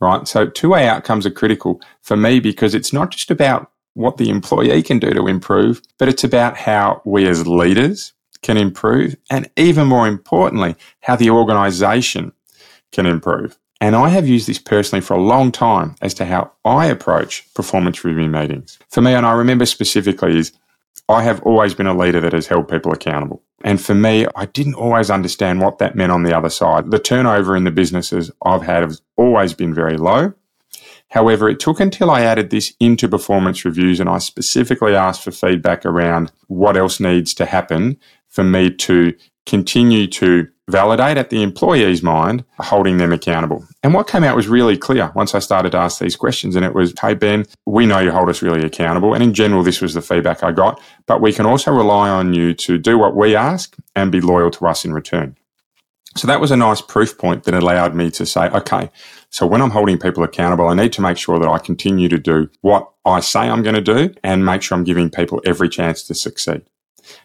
right? 0.00 0.26
So, 0.28 0.46
two 0.46 0.70
way 0.70 0.86
outcomes 0.86 1.26
are 1.26 1.30
critical 1.30 1.80
for 2.02 2.16
me 2.16 2.40
because 2.40 2.74
it's 2.74 2.92
not 2.92 3.10
just 3.10 3.30
about 3.30 3.70
what 3.94 4.16
the 4.16 4.30
employee 4.30 4.82
can 4.82 4.98
do 4.98 5.10
to 5.10 5.26
improve, 5.26 5.82
but 5.98 6.08
it's 6.08 6.24
about 6.24 6.56
how 6.56 7.02
we 7.04 7.26
as 7.26 7.46
leaders 7.46 8.12
can 8.42 8.56
improve, 8.56 9.16
and 9.30 9.50
even 9.56 9.88
more 9.88 10.06
importantly, 10.06 10.76
how 11.00 11.16
the 11.16 11.30
organization 11.30 12.32
can 12.92 13.06
improve. 13.06 13.58
And 13.80 13.94
I 13.94 14.08
have 14.08 14.26
used 14.26 14.48
this 14.48 14.58
personally 14.58 15.00
for 15.00 15.14
a 15.14 15.22
long 15.22 15.52
time 15.52 15.94
as 16.02 16.14
to 16.14 16.24
how 16.24 16.52
I 16.64 16.86
approach 16.86 17.46
performance 17.54 18.04
review 18.04 18.28
meetings. 18.28 18.78
For 18.88 19.00
me, 19.00 19.14
and 19.14 19.24
I 19.24 19.32
remember 19.32 19.66
specifically, 19.66 20.36
is 20.36 20.52
I 21.08 21.22
have 21.22 21.42
always 21.42 21.74
been 21.74 21.86
a 21.86 21.96
leader 21.96 22.20
that 22.20 22.32
has 22.32 22.48
held 22.48 22.68
people 22.68 22.92
accountable. 22.92 23.42
And 23.64 23.80
for 23.80 23.94
me, 23.94 24.26
I 24.36 24.46
didn't 24.46 24.74
always 24.74 25.10
understand 25.10 25.60
what 25.60 25.78
that 25.78 25.96
meant 25.96 26.12
on 26.12 26.22
the 26.22 26.36
other 26.36 26.50
side. 26.50 26.90
The 26.90 26.98
turnover 26.98 27.56
in 27.56 27.64
the 27.64 27.70
businesses 27.70 28.30
I've 28.44 28.62
had 28.62 28.82
has 28.82 29.00
always 29.16 29.54
been 29.54 29.74
very 29.74 29.96
low. 29.96 30.34
However, 31.10 31.48
it 31.48 31.58
took 31.58 31.80
until 31.80 32.10
I 32.10 32.20
added 32.20 32.50
this 32.50 32.74
into 32.78 33.08
performance 33.08 33.64
reviews 33.64 33.98
and 33.98 34.10
I 34.10 34.18
specifically 34.18 34.94
asked 34.94 35.22
for 35.22 35.30
feedback 35.30 35.86
around 35.86 36.30
what 36.48 36.76
else 36.76 37.00
needs 37.00 37.32
to 37.34 37.46
happen 37.46 37.98
for 38.28 38.44
me 38.44 38.70
to 38.70 39.14
continue 39.46 40.06
to 40.08 40.48
validate 40.68 41.16
at 41.16 41.30
the 41.30 41.42
employee's 41.42 42.02
mind, 42.02 42.44
holding 42.58 42.98
them 42.98 43.12
accountable. 43.12 43.66
And 43.82 43.94
what 43.94 44.06
came 44.06 44.22
out 44.22 44.36
was 44.36 44.48
really 44.48 44.76
clear 44.76 45.10
once 45.14 45.34
I 45.34 45.38
started 45.38 45.72
to 45.72 45.78
ask 45.78 45.98
these 45.98 46.16
questions. 46.16 46.54
And 46.54 46.64
it 46.64 46.74
was, 46.74 46.94
hey, 47.00 47.14
Ben, 47.14 47.46
we 47.66 47.86
know 47.86 47.98
you 47.98 48.12
hold 48.12 48.28
us 48.28 48.42
really 48.42 48.64
accountable. 48.64 49.14
And 49.14 49.22
in 49.22 49.34
general, 49.34 49.62
this 49.62 49.80
was 49.80 49.94
the 49.94 50.02
feedback 50.02 50.42
I 50.42 50.52
got. 50.52 50.80
But 51.06 51.20
we 51.20 51.32
can 51.32 51.46
also 51.46 51.72
rely 51.72 52.08
on 52.08 52.34
you 52.34 52.54
to 52.54 52.78
do 52.78 52.98
what 52.98 53.16
we 53.16 53.34
ask 53.34 53.76
and 53.96 54.12
be 54.12 54.20
loyal 54.20 54.50
to 54.52 54.66
us 54.66 54.84
in 54.84 54.92
return. 54.92 55.36
So 56.16 56.26
that 56.26 56.40
was 56.40 56.50
a 56.50 56.56
nice 56.56 56.80
proof 56.80 57.16
point 57.16 57.44
that 57.44 57.54
allowed 57.54 57.94
me 57.94 58.10
to 58.12 58.26
say, 58.26 58.48
okay, 58.48 58.90
so 59.30 59.46
when 59.46 59.60
I'm 59.60 59.70
holding 59.70 59.98
people 59.98 60.24
accountable, 60.24 60.68
I 60.68 60.74
need 60.74 60.92
to 60.94 61.02
make 61.02 61.16
sure 61.16 61.38
that 61.38 61.48
I 61.48 61.58
continue 61.58 62.08
to 62.08 62.18
do 62.18 62.50
what 62.62 62.90
I 63.04 63.20
say 63.20 63.40
I'm 63.40 63.62
going 63.62 63.76
to 63.76 63.80
do 63.80 64.14
and 64.24 64.44
make 64.44 64.62
sure 64.62 64.76
I'm 64.76 64.84
giving 64.84 65.10
people 65.10 65.40
every 65.44 65.68
chance 65.68 66.02
to 66.04 66.14
succeed. 66.14 66.62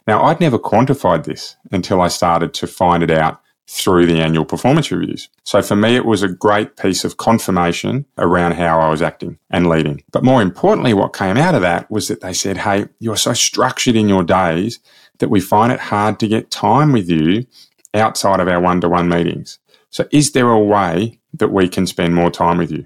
Now, 0.07 0.23
I'd 0.23 0.39
never 0.39 0.59
quantified 0.59 1.25
this 1.25 1.55
until 1.71 2.01
I 2.01 2.07
started 2.07 2.53
to 2.55 2.67
find 2.67 3.03
it 3.03 3.11
out 3.11 3.41
through 3.67 4.05
the 4.05 4.19
annual 4.19 4.45
performance 4.45 4.91
reviews. 4.91 5.29
So 5.43 5.61
for 5.61 5.75
me, 5.75 5.95
it 5.95 6.05
was 6.05 6.21
a 6.21 6.27
great 6.27 6.75
piece 6.75 7.05
of 7.05 7.17
confirmation 7.17 8.05
around 8.17 8.53
how 8.53 8.79
I 8.79 8.89
was 8.89 9.01
acting 9.01 9.39
and 9.49 9.67
leading. 9.67 10.03
But 10.11 10.23
more 10.23 10.41
importantly, 10.41 10.93
what 10.93 11.13
came 11.13 11.37
out 11.37 11.55
of 11.55 11.61
that 11.61 11.89
was 11.89 12.07
that 12.09 12.21
they 12.21 12.33
said, 12.33 12.57
Hey, 12.57 12.85
you're 12.99 13.15
so 13.15 13.33
structured 13.33 13.95
in 13.95 14.09
your 14.09 14.23
days 14.23 14.79
that 15.19 15.29
we 15.29 15.39
find 15.39 15.71
it 15.71 15.79
hard 15.79 16.19
to 16.19 16.27
get 16.27 16.51
time 16.51 16.91
with 16.91 17.09
you 17.09 17.45
outside 17.93 18.39
of 18.39 18.47
our 18.47 18.59
one 18.59 18.81
to 18.81 18.89
one 18.89 19.07
meetings. 19.07 19.59
So 19.89 20.07
is 20.11 20.31
there 20.31 20.49
a 20.49 20.59
way 20.59 21.19
that 21.33 21.51
we 21.51 21.69
can 21.69 21.87
spend 21.87 22.15
more 22.15 22.31
time 22.31 22.57
with 22.57 22.71
you? 22.71 22.85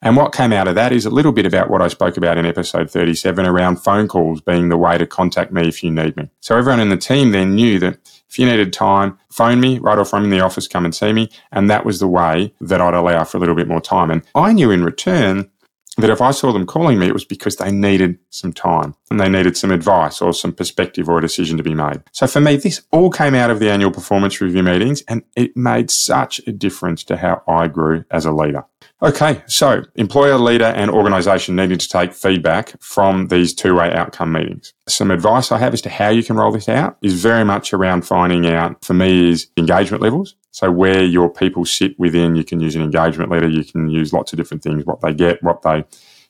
And 0.00 0.16
what 0.16 0.32
came 0.32 0.52
out 0.52 0.68
of 0.68 0.74
that 0.76 0.92
is 0.92 1.06
a 1.06 1.10
little 1.10 1.32
bit 1.32 1.46
about 1.46 1.70
what 1.70 1.82
I 1.82 1.88
spoke 1.88 2.16
about 2.16 2.38
in 2.38 2.46
episode 2.46 2.90
37 2.90 3.46
around 3.46 3.76
phone 3.76 4.06
calls 4.06 4.40
being 4.40 4.68
the 4.68 4.76
way 4.76 4.96
to 4.96 5.06
contact 5.06 5.52
me 5.52 5.66
if 5.66 5.82
you 5.82 5.90
need 5.90 6.16
me. 6.16 6.30
So 6.40 6.56
everyone 6.56 6.80
in 6.80 6.88
the 6.88 6.96
team 6.96 7.32
then 7.32 7.54
knew 7.54 7.78
that 7.80 7.98
if 8.28 8.38
you 8.38 8.46
needed 8.46 8.72
time, 8.72 9.18
phone 9.30 9.60
me 9.60 9.78
right 9.78 9.98
off 9.98 10.10
from 10.10 10.24
in 10.24 10.30
the 10.30 10.40
office, 10.40 10.68
come 10.68 10.84
and 10.84 10.94
see 10.94 11.12
me. 11.12 11.30
And 11.50 11.68
that 11.70 11.84
was 11.84 11.98
the 11.98 12.08
way 12.08 12.54
that 12.60 12.80
I'd 12.80 12.94
allow 12.94 13.24
for 13.24 13.38
a 13.38 13.40
little 13.40 13.54
bit 13.54 13.68
more 13.68 13.80
time. 13.80 14.10
And 14.10 14.22
I 14.34 14.52
knew 14.52 14.70
in 14.70 14.84
return 14.84 15.50
that 15.96 16.10
if 16.10 16.20
I 16.20 16.30
saw 16.30 16.52
them 16.52 16.66
calling 16.66 16.98
me, 16.98 17.08
it 17.08 17.12
was 17.12 17.24
because 17.24 17.56
they 17.56 17.72
needed 17.72 18.18
some 18.30 18.52
time 18.52 18.94
and 19.10 19.18
they 19.18 19.28
needed 19.28 19.56
some 19.56 19.72
advice 19.72 20.22
or 20.22 20.32
some 20.32 20.52
perspective 20.52 21.08
or 21.08 21.18
a 21.18 21.22
decision 21.22 21.56
to 21.56 21.64
be 21.64 21.74
made. 21.74 22.02
So 22.12 22.28
for 22.28 22.40
me, 22.40 22.56
this 22.56 22.82
all 22.92 23.10
came 23.10 23.34
out 23.34 23.50
of 23.50 23.58
the 23.58 23.70
annual 23.70 23.90
performance 23.90 24.40
review 24.40 24.62
meetings 24.62 25.02
and 25.08 25.24
it 25.34 25.56
made 25.56 25.90
such 25.90 26.40
a 26.46 26.52
difference 26.52 27.02
to 27.04 27.16
how 27.16 27.42
I 27.48 27.66
grew 27.66 28.04
as 28.12 28.26
a 28.26 28.32
leader. 28.32 28.64
Okay, 29.00 29.42
so 29.46 29.84
employer, 29.94 30.38
leader, 30.38 30.64
and 30.64 30.90
organization 30.90 31.54
needed 31.54 31.78
to 31.78 31.88
take 31.88 32.12
feedback 32.12 32.74
from 32.82 33.28
these 33.28 33.54
two 33.54 33.76
way 33.76 33.92
outcome 33.92 34.32
meetings. 34.32 34.74
Some 34.88 35.12
advice 35.12 35.52
I 35.52 35.58
have 35.58 35.72
as 35.72 35.80
to 35.82 35.88
how 35.88 36.08
you 36.08 36.24
can 36.24 36.34
roll 36.34 36.50
this 36.50 36.68
out 36.68 36.96
is 37.00 37.22
very 37.22 37.44
much 37.44 37.72
around 37.72 38.02
finding 38.02 38.46
out, 38.46 38.84
for 38.84 38.94
me, 38.94 39.30
is 39.30 39.46
engagement 39.56 40.02
levels. 40.02 40.34
So 40.50 40.72
where 40.72 41.04
your 41.04 41.32
people 41.32 41.64
sit 41.64 41.96
within, 41.96 42.34
you 42.34 42.42
can 42.42 42.58
use 42.58 42.74
an 42.74 42.82
engagement 42.82 43.30
letter, 43.30 43.48
you 43.48 43.62
can 43.62 43.88
use 43.88 44.12
lots 44.12 44.32
of 44.32 44.36
different 44.36 44.64
things, 44.64 44.84
what 44.84 45.00
they 45.00 45.14
get, 45.14 45.40
what 45.44 45.62
they 45.62 45.84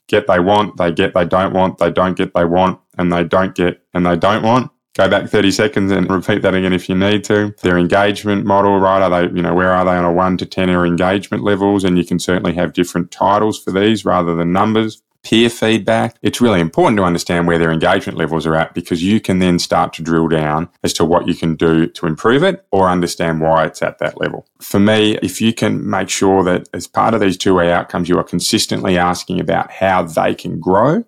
get 0.06 0.26
they 0.26 0.38
want, 0.38 0.76
they 0.76 0.92
get 0.92 1.14
they 1.14 1.25
don't 1.25 1.54
want, 1.54 1.78
they 1.78 1.90
don't 1.90 2.18
get 2.18 2.34
they 2.34 2.44
want, 2.44 2.80
and 2.98 3.10
they 3.10 3.25
don't 3.25 3.54
get 3.54 3.82
and 3.94 4.04
they 4.04 4.16
don't 4.16 4.42
want 4.42 4.70
go 4.99 5.09
back 5.09 5.31
30 5.31 5.50
seconds 5.52 5.93
and 5.93 6.11
repeat 6.11 6.43
that 6.43 6.55
again 6.55 6.73
if 6.73 6.88
you 6.88 6.95
need 6.95 7.25
to. 7.25 7.55
Their 7.62 7.78
engagement 7.78 8.45
model, 8.45 8.78
right? 8.78 9.00
Are 9.00 9.11
they, 9.11 9.35
you 9.35 9.43
know, 9.43 9.55
where 9.55 9.73
are 9.73 9.85
they 9.85 9.93
on 9.93 10.05
a 10.05 10.12
one 10.12 10.37
to 10.38 10.47
10 10.47 10.71
or 10.71 10.85
engagement 10.85 11.45
levels? 11.45 11.85
And 11.85 11.97
you 11.97 12.05
can 12.05 12.19
certainly 12.19 12.55
have 12.55 12.73
different 12.73 13.11
titles 13.11 13.62
for 13.62 13.71
these 13.71 14.05
rather 14.05 14.35
than 14.35 14.52
numbers. 14.52 15.02
Peer 15.25 15.50
feedback. 15.50 16.17
It's 16.23 16.40
really 16.40 16.61
important 16.61 16.97
to 16.99 17.05
understand 17.05 17.47
where 17.47 17.59
their 17.59 17.73
engagement 17.73 18.19
levels 18.19 18.47
are 18.47 18.55
at 18.55 18.73
because 18.73 19.02
you 19.02 19.21
can 19.21 19.40
then 19.40 19.59
start 19.59 19.93
to 19.95 20.02
drill 20.02 20.28
down 20.28 20.69
as 20.83 20.93
to 20.95 21.05
what 21.05 21.26
you 21.26 21.35
can 21.35 21.55
do 21.55 21.87
to 21.88 22.07
improve 22.07 22.43
it 22.43 22.64
or 22.71 22.88
understand 22.88 23.40
why 23.40 23.67
it's 23.67 23.83
at 23.83 23.99
that 23.99 24.21
level. 24.21 24.47
For 24.61 24.78
me, 24.78 25.19
if 25.21 25.40
you 25.40 25.52
can 25.52 25.88
make 25.88 26.09
sure 26.09 26.45
that 26.45 26.69
as 26.73 26.87
part 26.87 27.14
of 27.14 27.21
these 27.21 27.37
two 27.37 27.55
way 27.55 27.71
outcomes, 27.71 28.09
you 28.09 28.17
are 28.17 28.25
consistently 28.25 28.97
asking 28.97 29.40
about 29.40 29.73
how 29.73 30.02
they 30.02 30.35
can 30.35 30.61
grow 30.61 31.05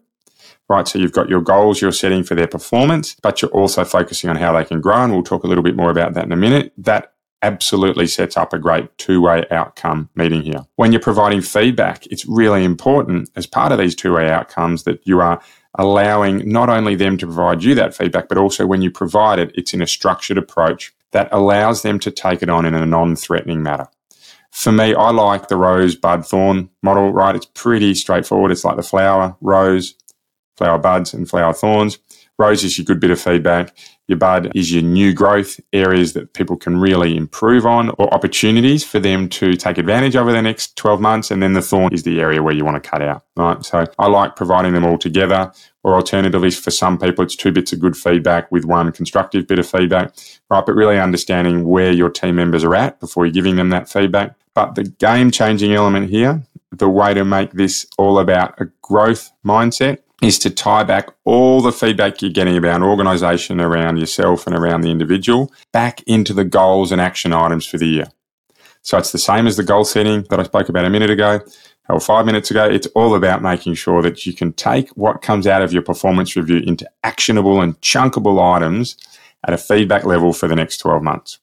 right? 0.71 0.87
So 0.87 1.01
you've 1.01 1.13
got 1.13 1.29
your 1.29 1.41
goals 1.41 1.83
you're 1.83 1.91
setting 1.91 2.23
for 2.23 2.37
their 2.37 2.47
performance, 2.47 3.17
but 3.23 3.43
you're 3.43 3.51
also 3.51 3.85
focusing 3.85 4.31
on 4.31 4.37
how 4.37 4.53
they 4.53 4.65
can 4.65 4.81
grow. 4.81 5.03
And 5.03 5.13
we'll 5.13 5.25
talk 5.25 5.43
a 5.43 5.49
little 5.49 5.65
bit 5.65 5.75
more 5.75 5.91
about 5.91 6.15
that 6.15 6.25
in 6.25 6.33
a 6.33 6.37
minute. 6.37 6.73
That 6.79 7.13
absolutely 7.43 8.07
sets 8.07 8.37
up 8.37 8.53
a 8.53 8.59
great 8.59 8.97
two 8.97 9.21
way 9.21 9.45
outcome 9.51 10.09
meeting 10.15 10.43
here. 10.43 10.65
When 10.77 10.93
you're 10.93 11.01
providing 11.01 11.41
feedback, 11.41 12.07
it's 12.07 12.25
really 12.25 12.65
important 12.65 13.31
as 13.35 13.47
part 13.47 13.73
of 13.73 13.79
these 13.79 13.97
two 13.97 14.15
way 14.15 14.31
outcomes 14.31 14.85
that 14.85 15.05
you 15.05 15.21
are 15.21 15.43
allowing 15.77 16.49
not 16.49 16.69
only 16.69 16.95
them 16.95 17.17
to 17.17 17.27
provide 17.27 17.65
you 17.65 17.75
that 17.75 17.95
feedback, 17.95 18.29
but 18.29 18.39
also 18.39 18.65
when 18.65 18.81
you 18.81 18.93
provide 18.93 19.41
it, 19.41 19.51
it's 19.57 19.75
in 19.75 19.83
a 19.83 19.87
structured 19.87 20.39
approach 20.39 20.93
that 21.11 21.29
allows 21.33 21.83
them 21.83 21.99
to 21.99 22.13
take 22.13 22.43
it 22.43 22.49
on 22.49 22.65
in 22.65 22.75
a 22.75 22.87
non 22.87 23.17
threatening 23.17 23.63
manner. 23.63 23.89
For 24.51 24.73
me, 24.73 24.95
I 24.95 25.11
like 25.11 25.49
the 25.49 25.57
rose, 25.57 25.95
bud, 25.95 26.27
thorn 26.27 26.71
model, 26.83 27.13
right? 27.13 27.37
It's 27.37 27.47
pretty 27.47 27.95
straightforward. 27.95 28.51
It's 28.51 28.65
like 28.65 28.77
the 28.77 28.83
flower, 28.83 29.37
rose, 29.41 29.95
flower 30.61 30.79
buds 30.79 31.15
and 31.15 31.27
flower 31.27 31.55
thorns. 31.55 31.99
Rose 32.39 32.65
is 32.65 32.77
your 32.77 32.85
good 32.85 33.01
bit 33.01 33.11
of 33.11 33.21
feedback. 33.21 33.75
Your 34.09 34.19
bud 34.19 34.53
is 34.55 34.71
your 34.73 34.83
new 34.83 35.15
growth 35.15 35.59
areas 35.73 36.13
that 36.13 36.35
people 36.35 36.57
can 36.57 36.79
really 36.79 37.17
improve 37.17 37.65
on 37.65 37.91
or 37.91 38.13
opportunities 38.13 38.85
for 38.85 38.99
them 38.99 39.29
to 39.31 39.55
take 39.55 39.79
advantage 39.79 40.17
over 40.17 40.33
the 40.33 40.43
next 40.43 40.77
12 40.77 41.01
months. 41.01 41.31
And 41.31 41.43
then 41.43 41.55
the 41.55 41.63
thorn 41.63 41.95
is 41.95 42.03
the 42.03 42.21
area 42.21 42.43
where 42.43 42.53
you 42.53 42.65
want 42.65 42.83
to 42.83 42.91
cut 42.91 43.01
out, 43.01 43.25
right? 43.37 43.65
So 43.65 43.87
I 43.99 44.09
like 44.09 44.37
providing 44.37 44.75
them 44.75 44.85
all 44.85 44.99
together. 44.99 45.51
Or 45.83 45.95
alternatively, 45.95 46.51
for 46.51 46.71
some 46.71 46.99
people, 46.99 47.25
it's 47.25 47.37
two 47.37 47.53
bits 47.53 47.73
of 47.73 47.81
good 47.81 47.97
feedback 47.97 48.53
with 48.53 48.67
one 48.67 48.93
constructive 48.93 49.47
bit 49.47 49.59
of 49.59 49.67
feedback, 49.67 50.13
right? 50.51 50.67
But 50.67 50.75
really 50.75 50.99
understanding 50.99 51.65
where 51.67 51.91
your 51.91 52.11
team 52.11 52.37
members 52.37 52.65
are 52.65 52.75
at 52.75 53.01
before 53.01 53.25
you're 53.25 53.33
giving 53.33 53.57
them 53.57 53.71
that 53.71 53.89
feedback. 53.89 54.37
But 54.55 54.75
the 54.75 54.85
game 54.85 55.31
changing 55.31 55.73
element 55.73 56.11
here, 56.11 56.43
the 56.71 56.91
way 56.91 57.15
to 57.15 57.25
make 57.25 57.53
this 57.53 57.87
all 57.97 58.19
about 58.19 58.61
a 58.61 58.67
growth 58.83 59.31
mindset 59.45 60.01
is 60.23 60.39
to 60.41 60.51
tie 60.51 60.85
back 60.85 61.09
all 61.25 61.61
the 61.61 61.73
feedback 61.73 62.21
you're 62.21 62.31
getting 62.31 62.57
about 62.57 62.83
organization, 62.83 63.61
around 63.61 63.97
yourself, 63.97 64.47
and 64.47 64.55
around 64.55 64.83
the 64.83 64.91
individual 64.91 65.53
back 65.73 66.03
into 66.03 66.35
the 66.35 66.45
goals 66.45 66.93
and 66.93 67.01
action 67.01 67.33
items 67.33 67.67
for 67.67 67.79
the 67.79 67.87
year. 67.87 68.07
So 68.83 68.99
it's 68.99 69.13
the 69.13 69.19
same 69.19 69.47
as 69.47 69.57
the 69.57 69.63
goal 69.63 69.85
setting 69.85 70.23
that 70.31 70.41
I 70.41 70.45
spoke 70.45 70.69
about 70.69 70.85
a 70.85 70.91
minute 70.91 71.11
ago 71.11 71.41
or 71.89 72.01
five 72.01 72.27
minutes 72.27 72.51
ago. 72.51 72.65
It's 72.65 72.87
all 72.89 73.15
about 73.15 73.43
making 73.43 73.75
sure 73.75 74.03
that 74.03 74.25
you 74.27 74.33
can 74.33 74.53
take 74.53 74.89
what 74.91 75.23
comes 75.23 75.47
out 75.47 75.63
of 75.63 75.73
your 75.73 75.83
performance 75.83 76.37
review 76.37 76.63
into 76.67 76.89
actionable 77.03 77.61
and 77.61 77.79
chunkable 77.81 78.41
items 78.41 78.97
at 79.47 79.55
a 79.55 79.59
feedback 79.59 80.05
level 80.05 80.33
for 80.33 80.49
the 80.49 80.57
next 80.57 80.79
12 80.79 81.03
months. 81.03 81.39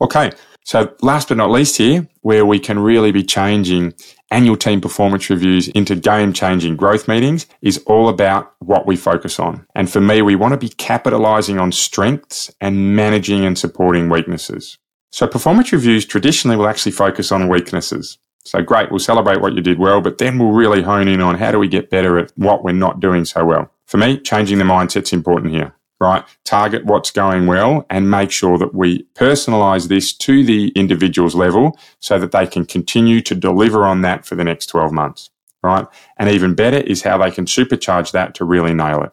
Okay, 0.00 0.32
so 0.64 0.94
last 1.02 1.28
but 1.28 1.36
not 1.36 1.50
least 1.50 1.78
here, 1.78 2.06
where 2.20 2.44
we 2.44 2.58
can 2.58 2.78
really 2.78 3.12
be 3.12 3.22
changing 3.22 3.94
annual 4.30 4.56
team 4.56 4.80
performance 4.80 5.28
reviews 5.28 5.68
into 5.68 5.96
game 5.96 6.32
changing 6.32 6.76
growth 6.76 7.08
meetings 7.08 7.46
is 7.62 7.78
all 7.86 8.08
about 8.08 8.54
what 8.60 8.86
we 8.86 8.96
focus 8.96 9.40
on. 9.40 9.66
And 9.74 9.90
for 9.90 10.00
me, 10.00 10.22
we 10.22 10.36
want 10.36 10.52
to 10.52 10.58
be 10.58 10.68
capitalizing 10.68 11.58
on 11.58 11.72
strengths 11.72 12.50
and 12.60 12.94
managing 12.94 13.44
and 13.44 13.58
supporting 13.58 14.08
weaknesses. 14.08 14.78
So 15.10 15.26
performance 15.26 15.72
reviews 15.72 16.06
traditionally 16.06 16.56
will 16.56 16.68
actually 16.68 16.92
focus 16.92 17.32
on 17.32 17.48
weaknesses. 17.48 18.18
So 18.44 18.62
great, 18.62 18.90
we'll 18.90 19.00
celebrate 19.00 19.40
what 19.40 19.54
you 19.54 19.60
did 19.60 19.78
well, 19.78 20.00
but 20.00 20.18
then 20.18 20.38
we'll 20.38 20.52
really 20.52 20.82
hone 20.82 21.08
in 21.08 21.20
on 21.20 21.36
how 21.36 21.50
do 21.50 21.58
we 21.58 21.68
get 21.68 21.90
better 21.90 22.18
at 22.18 22.32
what 22.36 22.62
we're 22.62 22.72
not 22.72 23.00
doing 23.00 23.24
so 23.24 23.44
well. 23.44 23.70
For 23.86 23.98
me, 23.98 24.18
changing 24.18 24.58
the 24.58 24.64
mindset's 24.64 25.12
important 25.12 25.52
here 25.52 25.74
right? 26.00 26.24
Target 26.44 26.86
what's 26.86 27.10
going 27.10 27.46
well 27.46 27.84
and 27.90 28.10
make 28.10 28.30
sure 28.30 28.56
that 28.58 28.74
we 28.74 29.04
personalize 29.14 29.88
this 29.88 30.12
to 30.14 30.42
the 30.42 30.68
individual's 30.70 31.34
level 31.34 31.78
so 32.00 32.18
that 32.18 32.32
they 32.32 32.46
can 32.46 32.64
continue 32.64 33.20
to 33.20 33.34
deliver 33.34 33.84
on 33.84 34.00
that 34.00 34.24
for 34.24 34.34
the 34.34 34.44
next 34.44 34.66
12 34.66 34.92
months, 34.92 35.30
right? 35.62 35.86
And 36.16 36.30
even 36.30 36.54
better 36.54 36.78
is 36.78 37.02
how 37.02 37.18
they 37.18 37.30
can 37.30 37.44
supercharge 37.44 38.12
that 38.12 38.34
to 38.36 38.44
really 38.44 38.72
nail 38.72 39.02
it. 39.02 39.12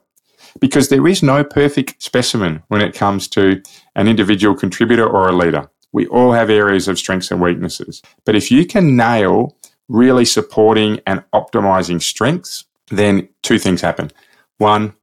Because 0.59 0.89
there 0.89 1.05
is 1.05 1.21
no 1.21 1.43
perfect 1.43 2.01
specimen 2.01 2.63
when 2.69 2.81
it 2.81 2.95
comes 2.95 3.27
to 3.29 3.61
an 3.95 4.07
individual 4.07 4.55
contributor 4.55 5.07
or 5.07 5.27
a 5.27 5.33
leader. 5.33 5.69
We 5.91 6.07
all 6.07 6.31
have 6.31 6.49
areas 6.49 6.87
of 6.87 6.97
strengths 6.97 7.31
and 7.31 7.41
weaknesses. 7.41 8.01
But 8.25 8.35
if 8.35 8.49
you 8.49 8.65
can 8.65 8.95
nail 8.95 9.55
really 9.87 10.25
supporting 10.25 10.99
and 11.05 11.23
optimizing 11.33 12.01
strengths, 12.01 12.65
then 12.89 13.29
two 13.43 13.59
things 13.59 13.81
happen. 13.81 14.11
One, 14.57 14.93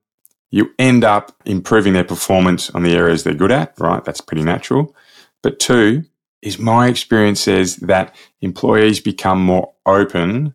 you 0.54 0.72
end 0.78 1.02
up 1.02 1.32
improving 1.44 1.94
their 1.94 2.04
performance 2.04 2.70
on 2.70 2.84
the 2.84 2.94
areas 2.94 3.24
they're 3.24 3.34
good 3.34 3.50
at, 3.50 3.74
right? 3.80 4.04
That's 4.04 4.20
pretty 4.20 4.44
natural. 4.44 4.94
But 5.42 5.58
two, 5.58 6.04
is 6.42 6.60
my 6.60 6.86
experience 6.86 7.40
says 7.40 7.74
that 7.78 8.14
employees 8.40 9.00
become 9.00 9.40
more 9.40 9.72
open 9.84 10.54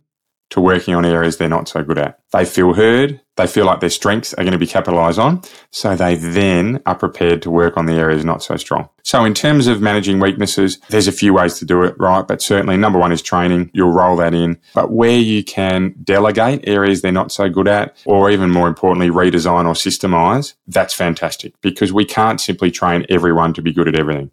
to 0.52 0.62
working 0.62 0.96
on 0.96 1.06
areas 1.06 1.38
they're 1.38 1.50
not 1.50 1.68
so 1.68 1.84
good 1.84 1.98
at. 1.98 2.20
They 2.32 2.46
feel 2.46 2.74
heard, 2.74 3.22
they 3.38 3.48
feel 3.48 3.66
like 3.66 3.80
their 3.80 3.90
strengths 3.90 4.34
are 4.34 4.44
going 4.44 4.52
to 4.52 4.60
be 4.60 4.68
capitalized 4.68 5.20
on, 5.20 5.42
so 5.72 5.96
they 5.96 6.16
then 6.16 6.82
are 6.86 6.96
prepared 6.96 7.42
to 7.44 7.52
work 7.52 7.78
on 7.78 7.86
the 7.86 7.94
areas 7.94 8.26
not 8.26 8.44
so 8.44 8.58
strong. 8.58 8.90
So 9.04 9.24
in 9.26 9.34
terms 9.34 9.68
of 9.68 9.82
managing 9.82 10.20
weaknesses, 10.20 10.80
there's 10.90 11.08
a 11.08 11.12
few 11.12 11.34
ways 11.34 11.58
to 11.60 11.66
do 11.66 11.84
it, 11.84 11.96
right? 11.98 12.28
But 12.28 12.42
certainly 12.42 12.78
number 12.78 13.00
one 13.00 13.12
is 13.12 13.22
training. 13.22 13.72
You'll 13.74 13.92
roll 13.92 14.18
that 14.18 14.34
in. 14.34 14.60
But 14.76 14.92
where 14.92 15.18
you 15.18 15.44
can 15.44 15.96
delegate 16.04 16.68
areas 16.68 17.02
they're 17.02 17.12
not 17.12 17.32
so 17.32 17.50
good 17.50 17.68
at, 17.68 17.98
or 18.06 18.30
even 18.30 18.52
more 18.52 18.68
importantly, 18.68 19.10
redesign 19.10 19.66
or 19.66 19.74
systemize, 19.74 20.54
that's 20.68 20.94
fantastic 20.94 21.54
because 21.62 21.94
we 21.94 22.06
can't 22.06 22.42
simply 22.42 22.72
train 22.72 23.06
everyone 23.10 23.54
to 23.54 23.62
be 23.62 23.74
good 23.74 23.88
at 23.88 23.96
everything 23.96 24.32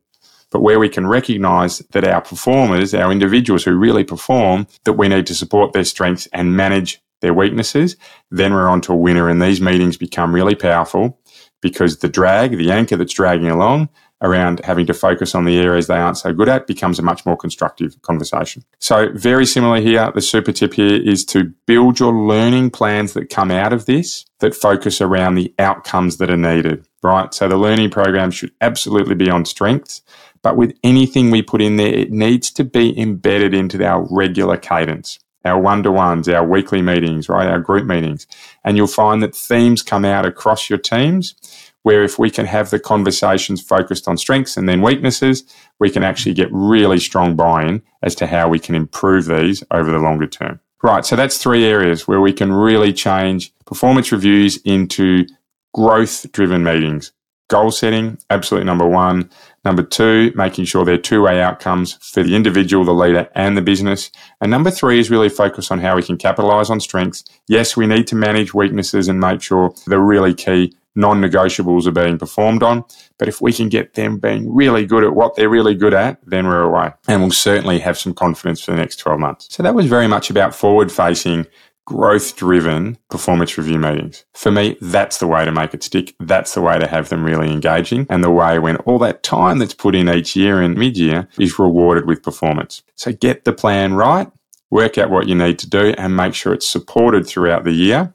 but 0.56 0.62
where 0.62 0.78
we 0.78 0.88
can 0.88 1.06
recognize 1.06 1.80
that 1.90 2.08
our 2.08 2.22
performers, 2.22 2.94
our 2.94 3.12
individuals 3.12 3.62
who 3.62 3.76
really 3.76 4.04
perform, 4.04 4.66
that 4.84 4.94
we 4.94 5.06
need 5.06 5.26
to 5.26 5.34
support 5.34 5.74
their 5.74 5.84
strengths 5.84 6.26
and 6.32 6.56
manage 6.56 7.02
their 7.20 7.34
weaknesses, 7.34 7.94
then 8.30 8.54
we're 8.54 8.66
on 8.66 8.80
to 8.80 8.94
a 8.94 8.96
winner. 8.96 9.28
And 9.28 9.42
these 9.42 9.60
meetings 9.60 9.98
become 9.98 10.34
really 10.34 10.54
powerful 10.54 11.20
because 11.60 11.98
the 11.98 12.08
drag, 12.08 12.56
the 12.56 12.70
anchor 12.70 12.96
that's 12.96 13.12
dragging 13.12 13.50
along, 13.50 13.90
around 14.22 14.60
having 14.64 14.86
to 14.86 14.94
focus 14.94 15.34
on 15.34 15.44
the 15.44 15.58
areas 15.58 15.86
they 15.86 15.96
aren't 15.96 16.16
so 16.16 16.32
good 16.32 16.48
at 16.48 16.66
becomes 16.66 16.98
a 16.98 17.02
much 17.02 17.26
more 17.26 17.36
constructive 17.36 18.00
conversation. 18.02 18.64
So, 18.78 19.10
very 19.12 19.44
similar 19.44 19.80
here, 19.80 20.10
the 20.14 20.22
super 20.22 20.52
tip 20.52 20.74
here 20.74 21.00
is 21.02 21.24
to 21.26 21.52
build 21.66 22.00
your 22.00 22.14
learning 22.14 22.70
plans 22.70 23.12
that 23.12 23.28
come 23.28 23.50
out 23.50 23.72
of 23.72 23.86
this 23.86 24.24
that 24.40 24.54
focus 24.54 25.00
around 25.00 25.34
the 25.34 25.54
outcomes 25.58 26.16
that 26.16 26.30
are 26.30 26.36
needed, 26.36 26.86
right? 27.02 27.32
So, 27.34 27.48
the 27.48 27.58
learning 27.58 27.90
program 27.90 28.30
should 28.30 28.52
absolutely 28.60 29.14
be 29.14 29.28
on 29.28 29.44
strengths, 29.44 30.00
but 30.46 30.56
with 30.56 30.78
anything 30.84 31.32
we 31.32 31.42
put 31.42 31.60
in 31.60 31.74
there, 31.74 31.92
it 31.92 32.12
needs 32.12 32.52
to 32.52 32.62
be 32.62 32.96
embedded 32.96 33.52
into 33.52 33.84
our 33.84 34.06
regular 34.12 34.56
cadence. 34.56 35.18
Our 35.44 35.58
one 35.58 35.82
to 35.82 35.90
ones, 35.90 36.28
our 36.28 36.46
weekly 36.46 36.82
meetings, 36.82 37.28
right? 37.28 37.48
Our 37.48 37.58
group 37.58 37.84
meetings. 37.84 38.28
And 38.62 38.76
you'll 38.76 38.86
find 38.86 39.20
that 39.24 39.34
themes 39.34 39.82
come 39.82 40.04
out 40.04 40.24
across 40.24 40.70
your 40.70 40.78
teams 40.78 41.34
where 41.82 42.04
if 42.04 42.16
we 42.16 42.30
can 42.30 42.46
have 42.46 42.70
the 42.70 42.78
conversations 42.78 43.60
focused 43.60 44.06
on 44.06 44.18
strengths 44.18 44.56
and 44.56 44.68
then 44.68 44.82
weaknesses, 44.82 45.42
we 45.80 45.90
can 45.90 46.04
actually 46.04 46.34
get 46.34 46.46
really 46.52 47.00
strong 47.00 47.34
buy 47.34 47.64
in 47.64 47.82
as 48.04 48.14
to 48.14 48.28
how 48.28 48.48
we 48.48 48.60
can 48.60 48.76
improve 48.76 49.26
these 49.26 49.64
over 49.72 49.90
the 49.90 49.98
longer 49.98 50.28
term. 50.28 50.60
Right, 50.80 51.04
so 51.04 51.16
that's 51.16 51.38
three 51.38 51.64
areas 51.64 52.06
where 52.06 52.20
we 52.20 52.32
can 52.32 52.52
really 52.52 52.92
change 52.92 53.52
performance 53.64 54.12
reviews 54.12 54.58
into 54.58 55.26
growth 55.74 56.30
driven 56.30 56.62
meetings. 56.62 57.10
Goal 57.48 57.70
setting, 57.70 58.18
absolutely 58.30 58.66
number 58.66 58.88
one. 58.88 59.30
Number 59.66 59.82
two, 59.82 60.30
making 60.36 60.66
sure 60.66 60.84
they're 60.84 60.96
two 60.96 61.22
way 61.22 61.42
outcomes 61.42 61.94
for 61.94 62.22
the 62.22 62.36
individual, 62.36 62.84
the 62.84 62.94
leader, 62.94 63.28
and 63.34 63.56
the 63.56 63.62
business. 63.62 64.12
And 64.40 64.48
number 64.48 64.70
three 64.70 65.00
is 65.00 65.10
really 65.10 65.28
focus 65.28 65.72
on 65.72 65.80
how 65.80 65.96
we 65.96 66.04
can 66.04 66.16
capitalize 66.16 66.70
on 66.70 66.78
strengths. 66.78 67.24
Yes, 67.48 67.76
we 67.76 67.88
need 67.88 68.06
to 68.06 68.14
manage 68.14 68.54
weaknesses 68.54 69.08
and 69.08 69.18
make 69.18 69.42
sure 69.42 69.74
they're 69.88 69.98
really 69.98 70.34
key 70.34 70.76
non 70.94 71.20
negotiables 71.20 71.84
are 71.88 71.90
being 71.90 72.16
performed 72.16 72.62
on. 72.62 72.84
But 73.18 73.26
if 73.26 73.40
we 73.40 73.52
can 73.52 73.68
get 73.68 73.94
them 73.94 74.18
being 74.18 74.54
really 74.54 74.86
good 74.86 75.02
at 75.02 75.16
what 75.16 75.34
they're 75.34 75.48
really 75.48 75.74
good 75.74 75.94
at, 75.94 76.18
then 76.24 76.46
we're 76.46 76.62
away. 76.62 76.92
And 77.08 77.22
we'll 77.22 77.32
certainly 77.32 77.80
have 77.80 77.98
some 77.98 78.14
confidence 78.14 78.62
for 78.62 78.70
the 78.70 78.78
next 78.78 78.96
12 78.96 79.18
months. 79.18 79.48
So 79.50 79.64
that 79.64 79.74
was 79.74 79.86
very 79.86 80.06
much 80.06 80.30
about 80.30 80.54
forward 80.54 80.92
facing, 80.92 81.46
growth 81.86 82.36
driven 82.36 82.98
performance 83.08 83.56
review 83.56 83.78
meetings. 83.78 84.24
For 84.34 84.50
me, 84.50 84.76
that's 84.80 85.18
the 85.18 85.26
way 85.26 85.44
to 85.44 85.52
make 85.52 85.72
it 85.72 85.82
stick. 85.82 86.14
That's 86.20 86.54
the 86.54 86.60
way 86.60 86.78
to 86.78 86.86
have 86.86 87.08
them 87.08 87.24
really 87.24 87.50
engaging 87.50 88.06
and 88.10 88.22
the 88.22 88.30
way 88.30 88.58
when 88.58 88.76
all 88.78 88.98
that 88.98 89.22
time 89.22 89.58
that's 89.58 89.72
put 89.72 89.94
in 89.94 90.10
each 90.10 90.36
year 90.36 90.60
and 90.60 90.76
mid 90.76 90.98
year 90.98 91.28
is 91.38 91.58
rewarded 91.58 92.06
with 92.06 92.22
performance. 92.22 92.82
So 92.96 93.12
get 93.12 93.44
the 93.44 93.52
plan 93.52 93.94
right. 93.94 94.30
Work 94.68 94.98
out 94.98 95.10
what 95.10 95.28
you 95.28 95.36
need 95.36 95.58
to 95.60 95.70
do 95.70 95.94
and 95.96 96.16
make 96.16 96.34
sure 96.34 96.52
it's 96.52 96.68
supported 96.68 97.26
throughout 97.26 97.64
the 97.64 97.72
year 97.72 98.12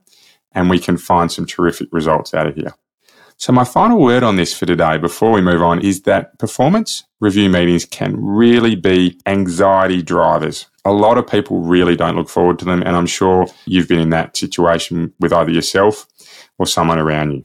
and 0.51 0.69
we 0.69 0.77
can 0.77 0.97
find 0.97 1.31
some 1.31 1.45
terrific 1.45 1.87
results 1.91 2.33
out 2.33 2.47
of 2.47 2.55
here. 2.55 2.73
So 3.37 3.51
my 3.51 3.63
final 3.63 3.99
word 3.99 4.21
on 4.21 4.35
this 4.35 4.53
for 4.53 4.67
today 4.67 4.99
before 4.99 5.31
we 5.31 5.41
move 5.41 5.63
on 5.63 5.79
is 5.79 6.01
that 6.01 6.37
performance 6.37 7.05
review 7.19 7.49
meetings 7.49 7.85
can 7.85 8.15
really 8.23 8.75
be 8.75 9.19
anxiety 9.25 10.03
drivers. 10.03 10.67
A 10.85 10.91
lot 10.91 11.17
of 11.17 11.27
people 11.27 11.61
really 11.61 11.95
don't 11.95 12.15
look 12.15 12.29
forward 12.29 12.59
to 12.59 12.65
them. 12.65 12.81
And 12.81 12.95
I'm 12.95 13.05
sure 13.05 13.47
you've 13.65 13.87
been 13.87 13.99
in 13.99 14.09
that 14.09 14.35
situation 14.35 15.13
with 15.19 15.33
either 15.33 15.51
yourself 15.51 16.07
or 16.57 16.65
someone 16.65 16.97
around 16.97 17.31
you. 17.31 17.43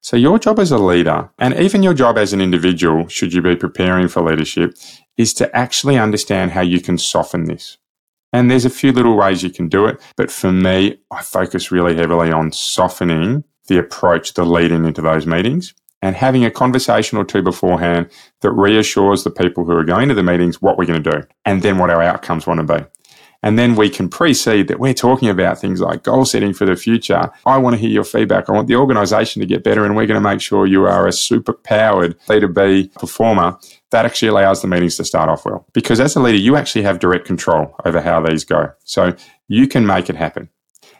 So 0.00 0.16
your 0.16 0.38
job 0.38 0.58
as 0.58 0.72
a 0.72 0.78
leader 0.78 1.30
and 1.38 1.54
even 1.54 1.82
your 1.82 1.94
job 1.94 2.18
as 2.18 2.32
an 2.32 2.40
individual, 2.40 3.06
should 3.08 3.32
you 3.32 3.40
be 3.40 3.54
preparing 3.54 4.08
for 4.08 4.22
leadership, 4.22 4.74
is 5.16 5.32
to 5.34 5.54
actually 5.56 5.98
understand 5.98 6.50
how 6.50 6.62
you 6.62 6.80
can 6.80 6.98
soften 6.98 7.44
this. 7.44 7.78
And 8.32 8.50
there's 8.50 8.64
a 8.64 8.70
few 8.70 8.92
little 8.92 9.16
ways 9.16 9.42
you 9.42 9.50
can 9.50 9.68
do 9.68 9.86
it. 9.86 10.00
But 10.16 10.30
for 10.30 10.50
me, 10.50 10.98
I 11.10 11.22
focus 11.22 11.70
really 11.70 11.94
heavily 11.94 12.32
on 12.32 12.50
softening 12.50 13.44
the 13.68 13.78
approach, 13.78 14.34
the 14.34 14.44
leading 14.44 14.84
into 14.86 15.02
those 15.02 15.26
meetings 15.26 15.74
and 16.02 16.16
having 16.16 16.44
a 16.44 16.50
conversation 16.50 17.16
or 17.16 17.24
two 17.24 17.42
beforehand 17.42 18.10
that 18.40 18.50
reassures 18.50 19.24
the 19.24 19.30
people 19.30 19.64
who 19.64 19.72
are 19.72 19.84
going 19.84 20.08
to 20.08 20.14
the 20.14 20.22
meetings 20.22 20.60
what 20.60 20.76
we're 20.76 20.84
going 20.84 21.02
to 21.02 21.10
do 21.10 21.22
and 21.44 21.62
then 21.62 21.78
what 21.78 21.90
our 21.90 22.02
outcomes 22.02 22.46
want 22.46 22.66
to 22.66 22.76
be. 22.76 22.84
And 23.44 23.58
then 23.58 23.74
we 23.74 23.90
can 23.90 24.08
precede 24.08 24.68
that 24.68 24.78
we're 24.78 24.94
talking 24.94 25.28
about 25.28 25.58
things 25.58 25.80
like 25.80 26.04
goal 26.04 26.24
setting 26.24 26.54
for 26.54 26.64
the 26.64 26.76
future. 26.76 27.30
I 27.44 27.58
want 27.58 27.74
to 27.74 27.80
hear 27.80 27.90
your 27.90 28.04
feedback. 28.04 28.48
I 28.48 28.52
want 28.52 28.68
the 28.68 28.76
organization 28.76 29.40
to 29.40 29.46
get 29.46 29.64
better, 29.64 29.84
and 29.84 29.96
we're 29.96 30.06
going 30.06 30.22
to 30.22 30.28
make 30.28 30.40
sure 30.40 30.64
you 30.64 30.84
are 30.84 31.08
a 31.08 31.12
super 31.12 31.52
powered 31.52 32.16
leader 32.28 32.46
B 32.46 32.92
performer. 33.00 33.58
That 33.90 34.06
actually 34.06 34.28
allows 34.28 34.62
the 34.62 34.68
meetings 34.68 34.96
to 34.96 35.04
start 35.04 35.28
off 35.28 35.44
well. 35.44 35.66
Because 35.72 35.98
as 35.98 36.14
a 36.14 36.20
leader, 36.20 36.38
you 36.38 36.54
actually 36.54 36.82
have 36.82 37.00
direct 37.00 37.26
control 37.26 37.74
over 37.84 38.00
how 38.00 38.20
these 38.20 38.44
go. 38.44 38.70
So 38.84 39.16
you 39.48 39.66
can 39.66 39.86
make 39.86 40.08
it 40.08 40.16
happen. 40.16 40.48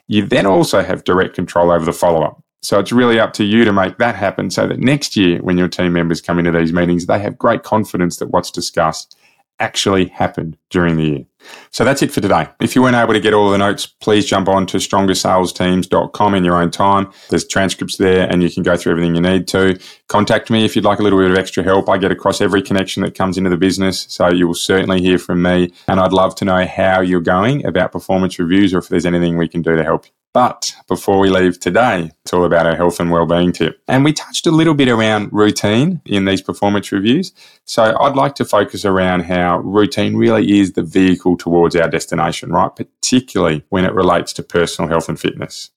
You 0.09 0.27
then 0.27 0.47
also 0.47 0.83
have 0.83 1.05
direct 1.05 1.35
control 1.37 1.71
over 1.71 1.85
the 1.85 1.93
follow 1.93 2.23
up. 2.25 2.43
So 2.63 2.79
it's 2.79 2.93
really 2.93 3.19
up 3.19 3.33
to 3.35 3.45
you 3.45 3.65
to 3.65 3.73
make 3.73 3.99
that 3.99 4.15
happen 4.15 4.51
so 4.51 4.69
that 4.69 4.79
next 4.79 5.17
year, 5.17 5.41
when 5.43 5.59
your 5.59 5.69
team 5.69 5.93
members 5.93 6.21
come 6.21 6.39
into 6.39 6.53
these 6.53 6.73
meetings, 6.73 7.07
they 7.07 7.19
have 7.19 7.37
great 7.37 7.65
confidence 7.65 8.19
that 8.19 8.29
what's 8.29 8.53
discussed 8.53 9.17
actually 9.59 10.07
happened 10.07 10.57
during 10.71 10.97
the 10.97 11.05
year. 11.05 11.25
So 11.71 11.85
that's 11.85 12.03
it 12.03 12.13
for 12.13 12.21
today. 12.21 12.49
If 12.61 12.75
you 12.75 12.83
weren't 12.83 12.97
able 12.97 13.15
to 13.15 13.21
get 13.21 13.35
all 13.35 13.51
the 13.51 13.59
notes, 13.59 13.87
please 13.87 14.27
jump 14.27 14.49
on 14.49 14.67
to 14.67 14.79
strongersalesteams.com 14.79 16.35
in 16.35 16.45
your 16.45 16.57
own 16.57 16.71
time. 16.71 17.13
There's 17.31 17.47
transcripts 17.47 17.97
there 17.97 18.29
and 18.31 18.43
you 18.43 18.51
can 18.51 18.63
go 18.63 18.77
through 18.77 18.93
everything 18.93 19.15
you 19.15 19.21
need 19.21 19.47
to. 19.49 19.79
Contact 20.09 20.51
me 20.51 20.65
if 20.65 20.75
you'd 20.75 20.85
like 20.85 20.99
a 20.99 21.03
little 21.03 21.19
bit 21.19 21.31
of 21.31 21.39
extra 21.39 21.63
help. 21.63 21.89
I 21.89 21.99
get 21.99 22.13
across 22.13 22.41
every 22.41 22.63
connection 22.63 23.03
that 23.03 23.15
comes 23.15 23.39
into 23.39 23.51
the 23.51 23.57
business. 23.57 24.07
So 24.09 24.29
you 24.31 24.47
will 24.47 24.55
certainly 24.55 25.01
hear 25.01 25.19
from 25.19 25.43
me. 25.43 25.73
And 25.89 26.01
I'd 26.01 26.13
love 26.13 26.35
to 26.37 26.45
know 26.45 26.65
how 26.67 27.01
you're 27.01 27.21
going 27.21 27.65
about 27.65 27.93
performance 27.93 28.39
reviews 28.39 28.75
or 28.75 28.79
if 28.79 28.89
there's 28.89 29.07
anything 29.07 29.37
we 29.37 29.49
can 29.49 29.63
do 29.63 29.77
to 29.77 29.85
help 29.85 30.07
you. 30.07 30.13
But 30.35 30.73
before 30.89 31.19
we 31.19 31.29
leave 31.29 31.61
today, 31.61 32.11
it's 32.23 32.33
all 32.33 32.45
about 32.45 32.65
our 32.67 32.75
health 32.75 33.01
and 33.01 33.11
well-being 33.11 33.53
tip. 33.53 33.83
And 33.87 34.03
we 34.03 34.15
touched 34.15 34.47
a 34.47 34.51
little 34.51 34.73
bit 34.73 34.89
around 34.89 35.31
routine 35.31 36.01
in 36.07 36.25
these 36.25 36.41
performance 36.41 36.91
reviews. 36.91 37.33
So 37.67 37.95
I'd 38.01 38.17
like 38.17 38.35
to 38.37 38.47
focus 38.47 38.87
around 38.87 39.25
how 39.25 39.59
routine 39.59 40.17
really 40.17 40.59
is 40.59 40.73
the 40.73 40.83
vehicle 40.83 41.37
towards 41.37 41.77
our 41.77 41.89
destination, 41.89 42.51
right? 42.51 42.75
Particularly 42.75 43.65
when 43.69 43.85
it 43.85 43.93
relates 43.93 44.33
to 44.35 44.43
personal 44.43 44.89
health 44.89 45.11
and 45.11 45.21
fitness. 45.21 45.71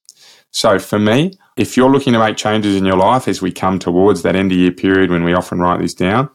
So 0.52 0.78
for 0.78 0.98
me, 0.98 1.32
if 1.58 1.76
you're 1.76 1.90
looking 1.90 2.14
to 2.14 2.18
make 2.18 2.38
changes 2.38 2.76
in 2.76 2.86
your 2.86 2.96
life 2.96 3.28
as 3.28 3.42
we 3.42 3.52
come 3.52 3.78
towards 3.78 4.22
that 4.22 4.36
end 4.36 4.52
of 4.52 4.58
year 4.58 4.72
period 4.72 5.10
when 5.10 5.24
we 5.24 5.34
often 5.34 5.58
write 5.58 5.80
this 5.80 5.92
down, 5.92 6.30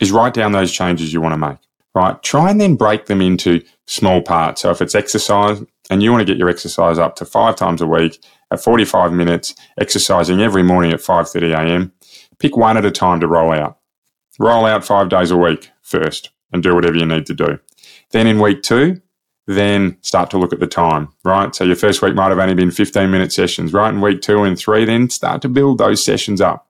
is 0.00 0.12
write 0.12 0.32
down 0.32 0.52
those 0.52 0.72
changes 0.72 1.12
you 1.12 1.20
want 1.20 1.34
to 1.34 1.38
make, 1.38 1.58
right? 1.94 2.22
Try 2.22 2.50
and 2.50 2.58
then 2.58 2.76
break 2.76 3.04
them 3.04 3.20
into 3.20 3.62
small 3.86 4.22
parts. 4.22 4.62
So 4.62 4.70
if 4.70 4.80
it's 4.80 4.94
exercise, 4.94 5.62
and 5.90 6.02
you 6.02 6.10
want 6.10 6.20
to 6.20 6.24
get 6.24 6.38
your 6.38 6.48
exercise 6.48 6.98
up 6.98 7.16
to 7.16 7.24
five 7.24 7.56
times 7.56 7.80
a 7.80 7.86
week 7.86 8.24
at 8.50 8.62
45 8.62 9.12
minutes, 9.12 9.54
exercising 9.78 10.40
every 10.40 10.62
morning 10.62 10.92
at 10.92 11.00
5:30 11.00 11.52
a.m., 11.52 11.92
pick 12.38 12.56
one 12.56 12.76
at 12.76 12.84
a 12.84 12.90
time 12.90 13.20
to 13.20 13.26
roll 13.26 13.52
out. 13.52 13.78
Roll 14.38 14.66
out 14.66 14.84
5 14.84 15.08
days 15.08 15.30
a 15.30 15.36
week 15.36 15.70
first 15.82 16.30
and 16.52 16.62
do 16.62 16.74
whatever 16.74 16.96
you 16.96 17.06
need 17.06 17.26
to 17.26 17.34
do. 17.34 17.58
Then 18.10 18.26
in 18.26 18.38
week 18.38 18.62
2, 18.62 19.00
then 19.46 19.96
start 20.02 20.30
to 20.30 20.38
look 20.38 20.52
at 20.52 20.60
the 20.60 20.66
time, 20.66 21.08
right? 21.24 21.54
So 21.54 21.64
your 21.64 21.76
first 21.76 22.02
week 22.02 22.14
might 22.14 22.28
have 22.28 22.38
only 22.38 22.54
been 22.54 22.70
15 22.70 23.10
minute 23.10 23.32
sessions, 23.32 23.72
right? 23.72 23.92
In 23.92 24.00
week 24.00 24.20
2 24.20 24.42
and 24.42 24.58
3 24.58 24.84
then 24.84 25.08
start 25.08 25.42
to 25.42 25.48
build 25.48 25.78
those 25.78 26.04
sessions 26.04 26.40
up. 26.40 26.65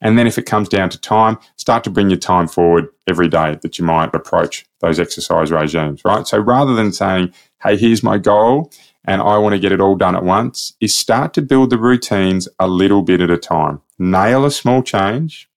And 0.00 0.18
then 0.18 0.26
if 0.26 0.38
it 0.38 0.46
comes 0.46 0.68
down 0.68 0.90
to 0.90 1.00
time, 1.00 1.38
start 1.56 1.84
to 1.84 1.90
bring 1.90 2.10
your 2.10 2.18
time 2.18 2.48
forward 2.48 2.88
every 3.08 3.28
day 3.28 3.58
that 3.62 3.78
you 3.78 3.84
might 3.84 4.14
approach 4.14 4.66
those 4.80 5.00
exercise 5.00 5.50
regimes, 5.50 6.02
right? 6.04 6.26
So 6.26 6.38
rather 6.38 6.74
than 6.74 6.92
saying, 6.92 7.32
hey, 7.62 7.76
here's 7.76 8.02
my 8.02 8.18
goal 8.18 8.70
and 9.04 9.22
I 9.22 9.38
want 9.38 9.54
to 9.54 9.58
get 9.58 9.72
it 9.72 9.80
all 9.80 9.94
done 9.94 10.16
at 10.16 10.24
once, 10.24 10.74
is 10.80 10.96
start 10.96 11.32
to 11.34 11.42
build 11.42 11.70
the 11.70 11.78
routines 11.78 12.48
a 12.58 12.66
little 12.66 13.02
bit 13.02 13.20
at 13.20 13.30
a 13.30 13.38
time. 13.38 13.80
Nail 13.98 14.44
a 14.44 14.50
small 14.50 14.82
change, 14.82 15.48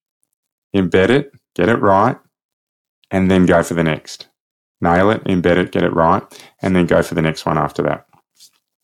embed 0.75 1.10
it, 1.10 1.34
get 1.56 1.67
it 1.67 1.78
right, 1.78 2.17
and 3.12 3.30
then 3.30 3.45
go 3.45 3.63
for 3.63 3.73
the 3.73 3.84
next. 3.84 4.28
Nail 4.82 5.10
it, 5.10 5.23
embed 5.25 5.58
it, 5.58 5.71
get 5.71 5.84
it 5.84 5.93
right, 5.93 6.23
and 6.62 6.75
then 6.75 6.86
go 6.86 7.02
for 7.02 7.15
the 7.15 7.21
next 7.21 7.45
one 7.45 7.58
after 7.58 7.82
that. 7.84 8.06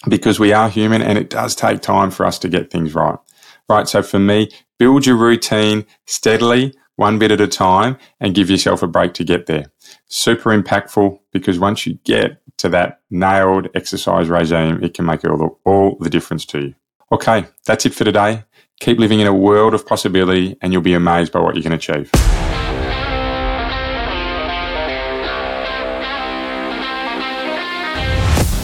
Because 0.09 0.39
we 0.39 0.51
are 0.51 0.69
human 0.69 1.01
and 1.01 1.17
it 1.17 1.29
does 1.29 1.55
take 1.55 1.81
time 1.81 2.11
for 2.11 2.25
us 2.25 2.37
to 2.39 2.49
get 2.49 2.69
things 2.69 2.93
right. 2.93 3.17
Right. 3.69 3.87
So 3.87 4.03
for 4.03 4.19
me, 4.19 4.51
build 4.77 5.05
your 5.05 5.15
routine 5.15 5.85
steadily, 6.05 6.73
one 6.95 7.19
bit 7.19 7.31
at 7.31 7.41
a 7.41 7.47
time, 7.47 7.97
and 8.19 8.35
give 8.35 8.49
yourself 8.49 8.83
a 8.83 8.87
break 8.87 9.13
to 9.15 9.23
get 9.23 9.45
there. 9.45 9.65
Super 10.07 10.57
impactful 10.57 11.19
because 11.31 11.59
once 11.59 11.85
you 11.85 11.95
get 12.05 12.41
to 12.57 12.69
that 12.69 13.01
nailed 13.09 13.67
exercise 13.75 14.29
regime, 14.29 14.83
it 14.83 14.93
can 14.93 15.05
make 15.05 15.25
all 15.25 15.37
the, 15.37 15.49
all 15.65 15.97
the 15.99 16.09
difference 16.09 16.45
to 16.45 16.59
you. 16.59 16.75
Okay, 17.11 17.45
that's 17.65 17.85
it 17.85 17.93
for 17.93 18.03
today. 18.03 18.43
Keep 18.79 18.99
living 18.99 19.19
in 19.19 19.27
a 19.27 19.33
world 19.33 19.73
of 19.73 19.85
possibility, 19.85 20.57
and 20.61 20.73
you'll 20.73 20.81
be 20.81 20.93
amazed 20.93 21.31
by 21.31 21.39
what 21.39 21.55
you 21.55 21.63
can 21.63 21.71
achieve. 21.71 22.11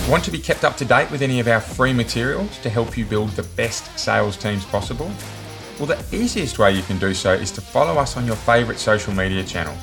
Want 0.10 0.26
to 0.26 0.32
be 0.32 0.39
kept 0.39 0.65
up 0.65 0.76
to 0.78 0.84
date 0.84 1.10
with 1.10 1.21
any 1.21 1.39
of 1.39 1.47
our 1.47 1.62
free 1.62 1.93
materials 1.93 2.58
to 2.60 2.69
help 2.69 2.97
you 2.97 3.06
build 3.06 3.30
the 3.30 3.43
best 3.43 3.97
sales 3.97 4.36
teams 4.36 4.65
possible? 4.65 5.10
Well, 5.81 5.97
the 5.97 6.15
easiest 6.15 6.59
way 6.59 6.73
you 6.73 6.83
can 6.83 6.99
do 6.99 7.11
so 7.11 7.33
is 7.33 7.49
to 7.53 7.59
follow 7.59 7.99
us 7.99 8.15
on 8.15 8.27
your 8.27 8.35
favourite 8.35 8.77
social 8.77 9.11
media 9.15 9.43
channel. 9.43 9.75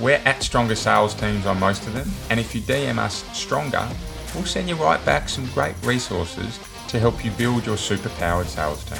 We're 0.00 0.20
at 0.24 0.42
Stronger 0.42 0.74
Sales 0.74 1.14
Teams 1.14 1.46
on 1.46 1.60
most 1.60 1.86
of 1.86 1.92
them, 1.92 2.10
and 2.28 2.40
if 2.40 2.56
you 2.56 2.60
DM 2.62 2.98
us 2.98 3.24
Stronger, 3.32 3.88
we'll 4.34 4.46
send 4.46 4.68
you 4.68 4.74
right 4.74 5.02
back 5.06 5.28
some 5.28 5.46
great 5.54 5.76
resources 5.84 6.58
to 6.88 6.98
help 6.98 7.24
you 7.24 7.30
build 7.30 7.66
your 7.66 7.76
superpowered 7.76 8.46
sales 8.46 8.82
team. 8.82 8.98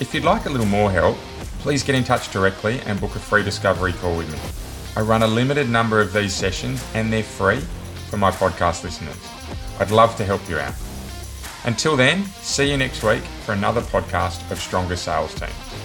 If 0.00 0.12
you'd 0.12 0.24
like 0.24 0.44
a 0.44 0.50
little 0.50 0.66
more 0.66 0.90
help, 0.90 1.16
please 1.60 1.82
get 1.82 1.94
in 1.94 2.04
touch 2.04 2.30
directly 2.30 2.80
and 2.80 3.00
book 3.00 3.16
a 3.16 3.18
free 3.18 3.42
discovery 3.42 3.94
call 3.94 4.18
with 4.18 4.30
me. 4.30 4.38
I 4.98 5.00
run 5.00 5.22
a 5.22 5.26
limited 5.26 5.70
number 5.70 5.98
of 5.98 6.12
these 6.12 6.34
sessions 6.34 6.84
and 6.92 7.10
they're 7.10 7.22
free 7.22 7.60
for 8.10 8.18
my 8.18 8.30
podcast 8.30 8.84
listeners. 8.84 9.16
I'd 9.80 9.90
love 9.90 10.14
to 10.16 10.26
help 10.26 10.46
you 10.46 10.58
out. 10.58 10.74
Until 11.64 11.96
then, 11.96 12.26
see 12.42 12.70
you 12.70 12.76
next 12.76 13.02
week 13.02 13.22
for 13.44 13.52
another 13.52 13.80
podcast 13.80 14.50
of 14.50 14.58
Stronger 14.58 14.96
Sales 14.96 15.34
Teams. 15.34 15.83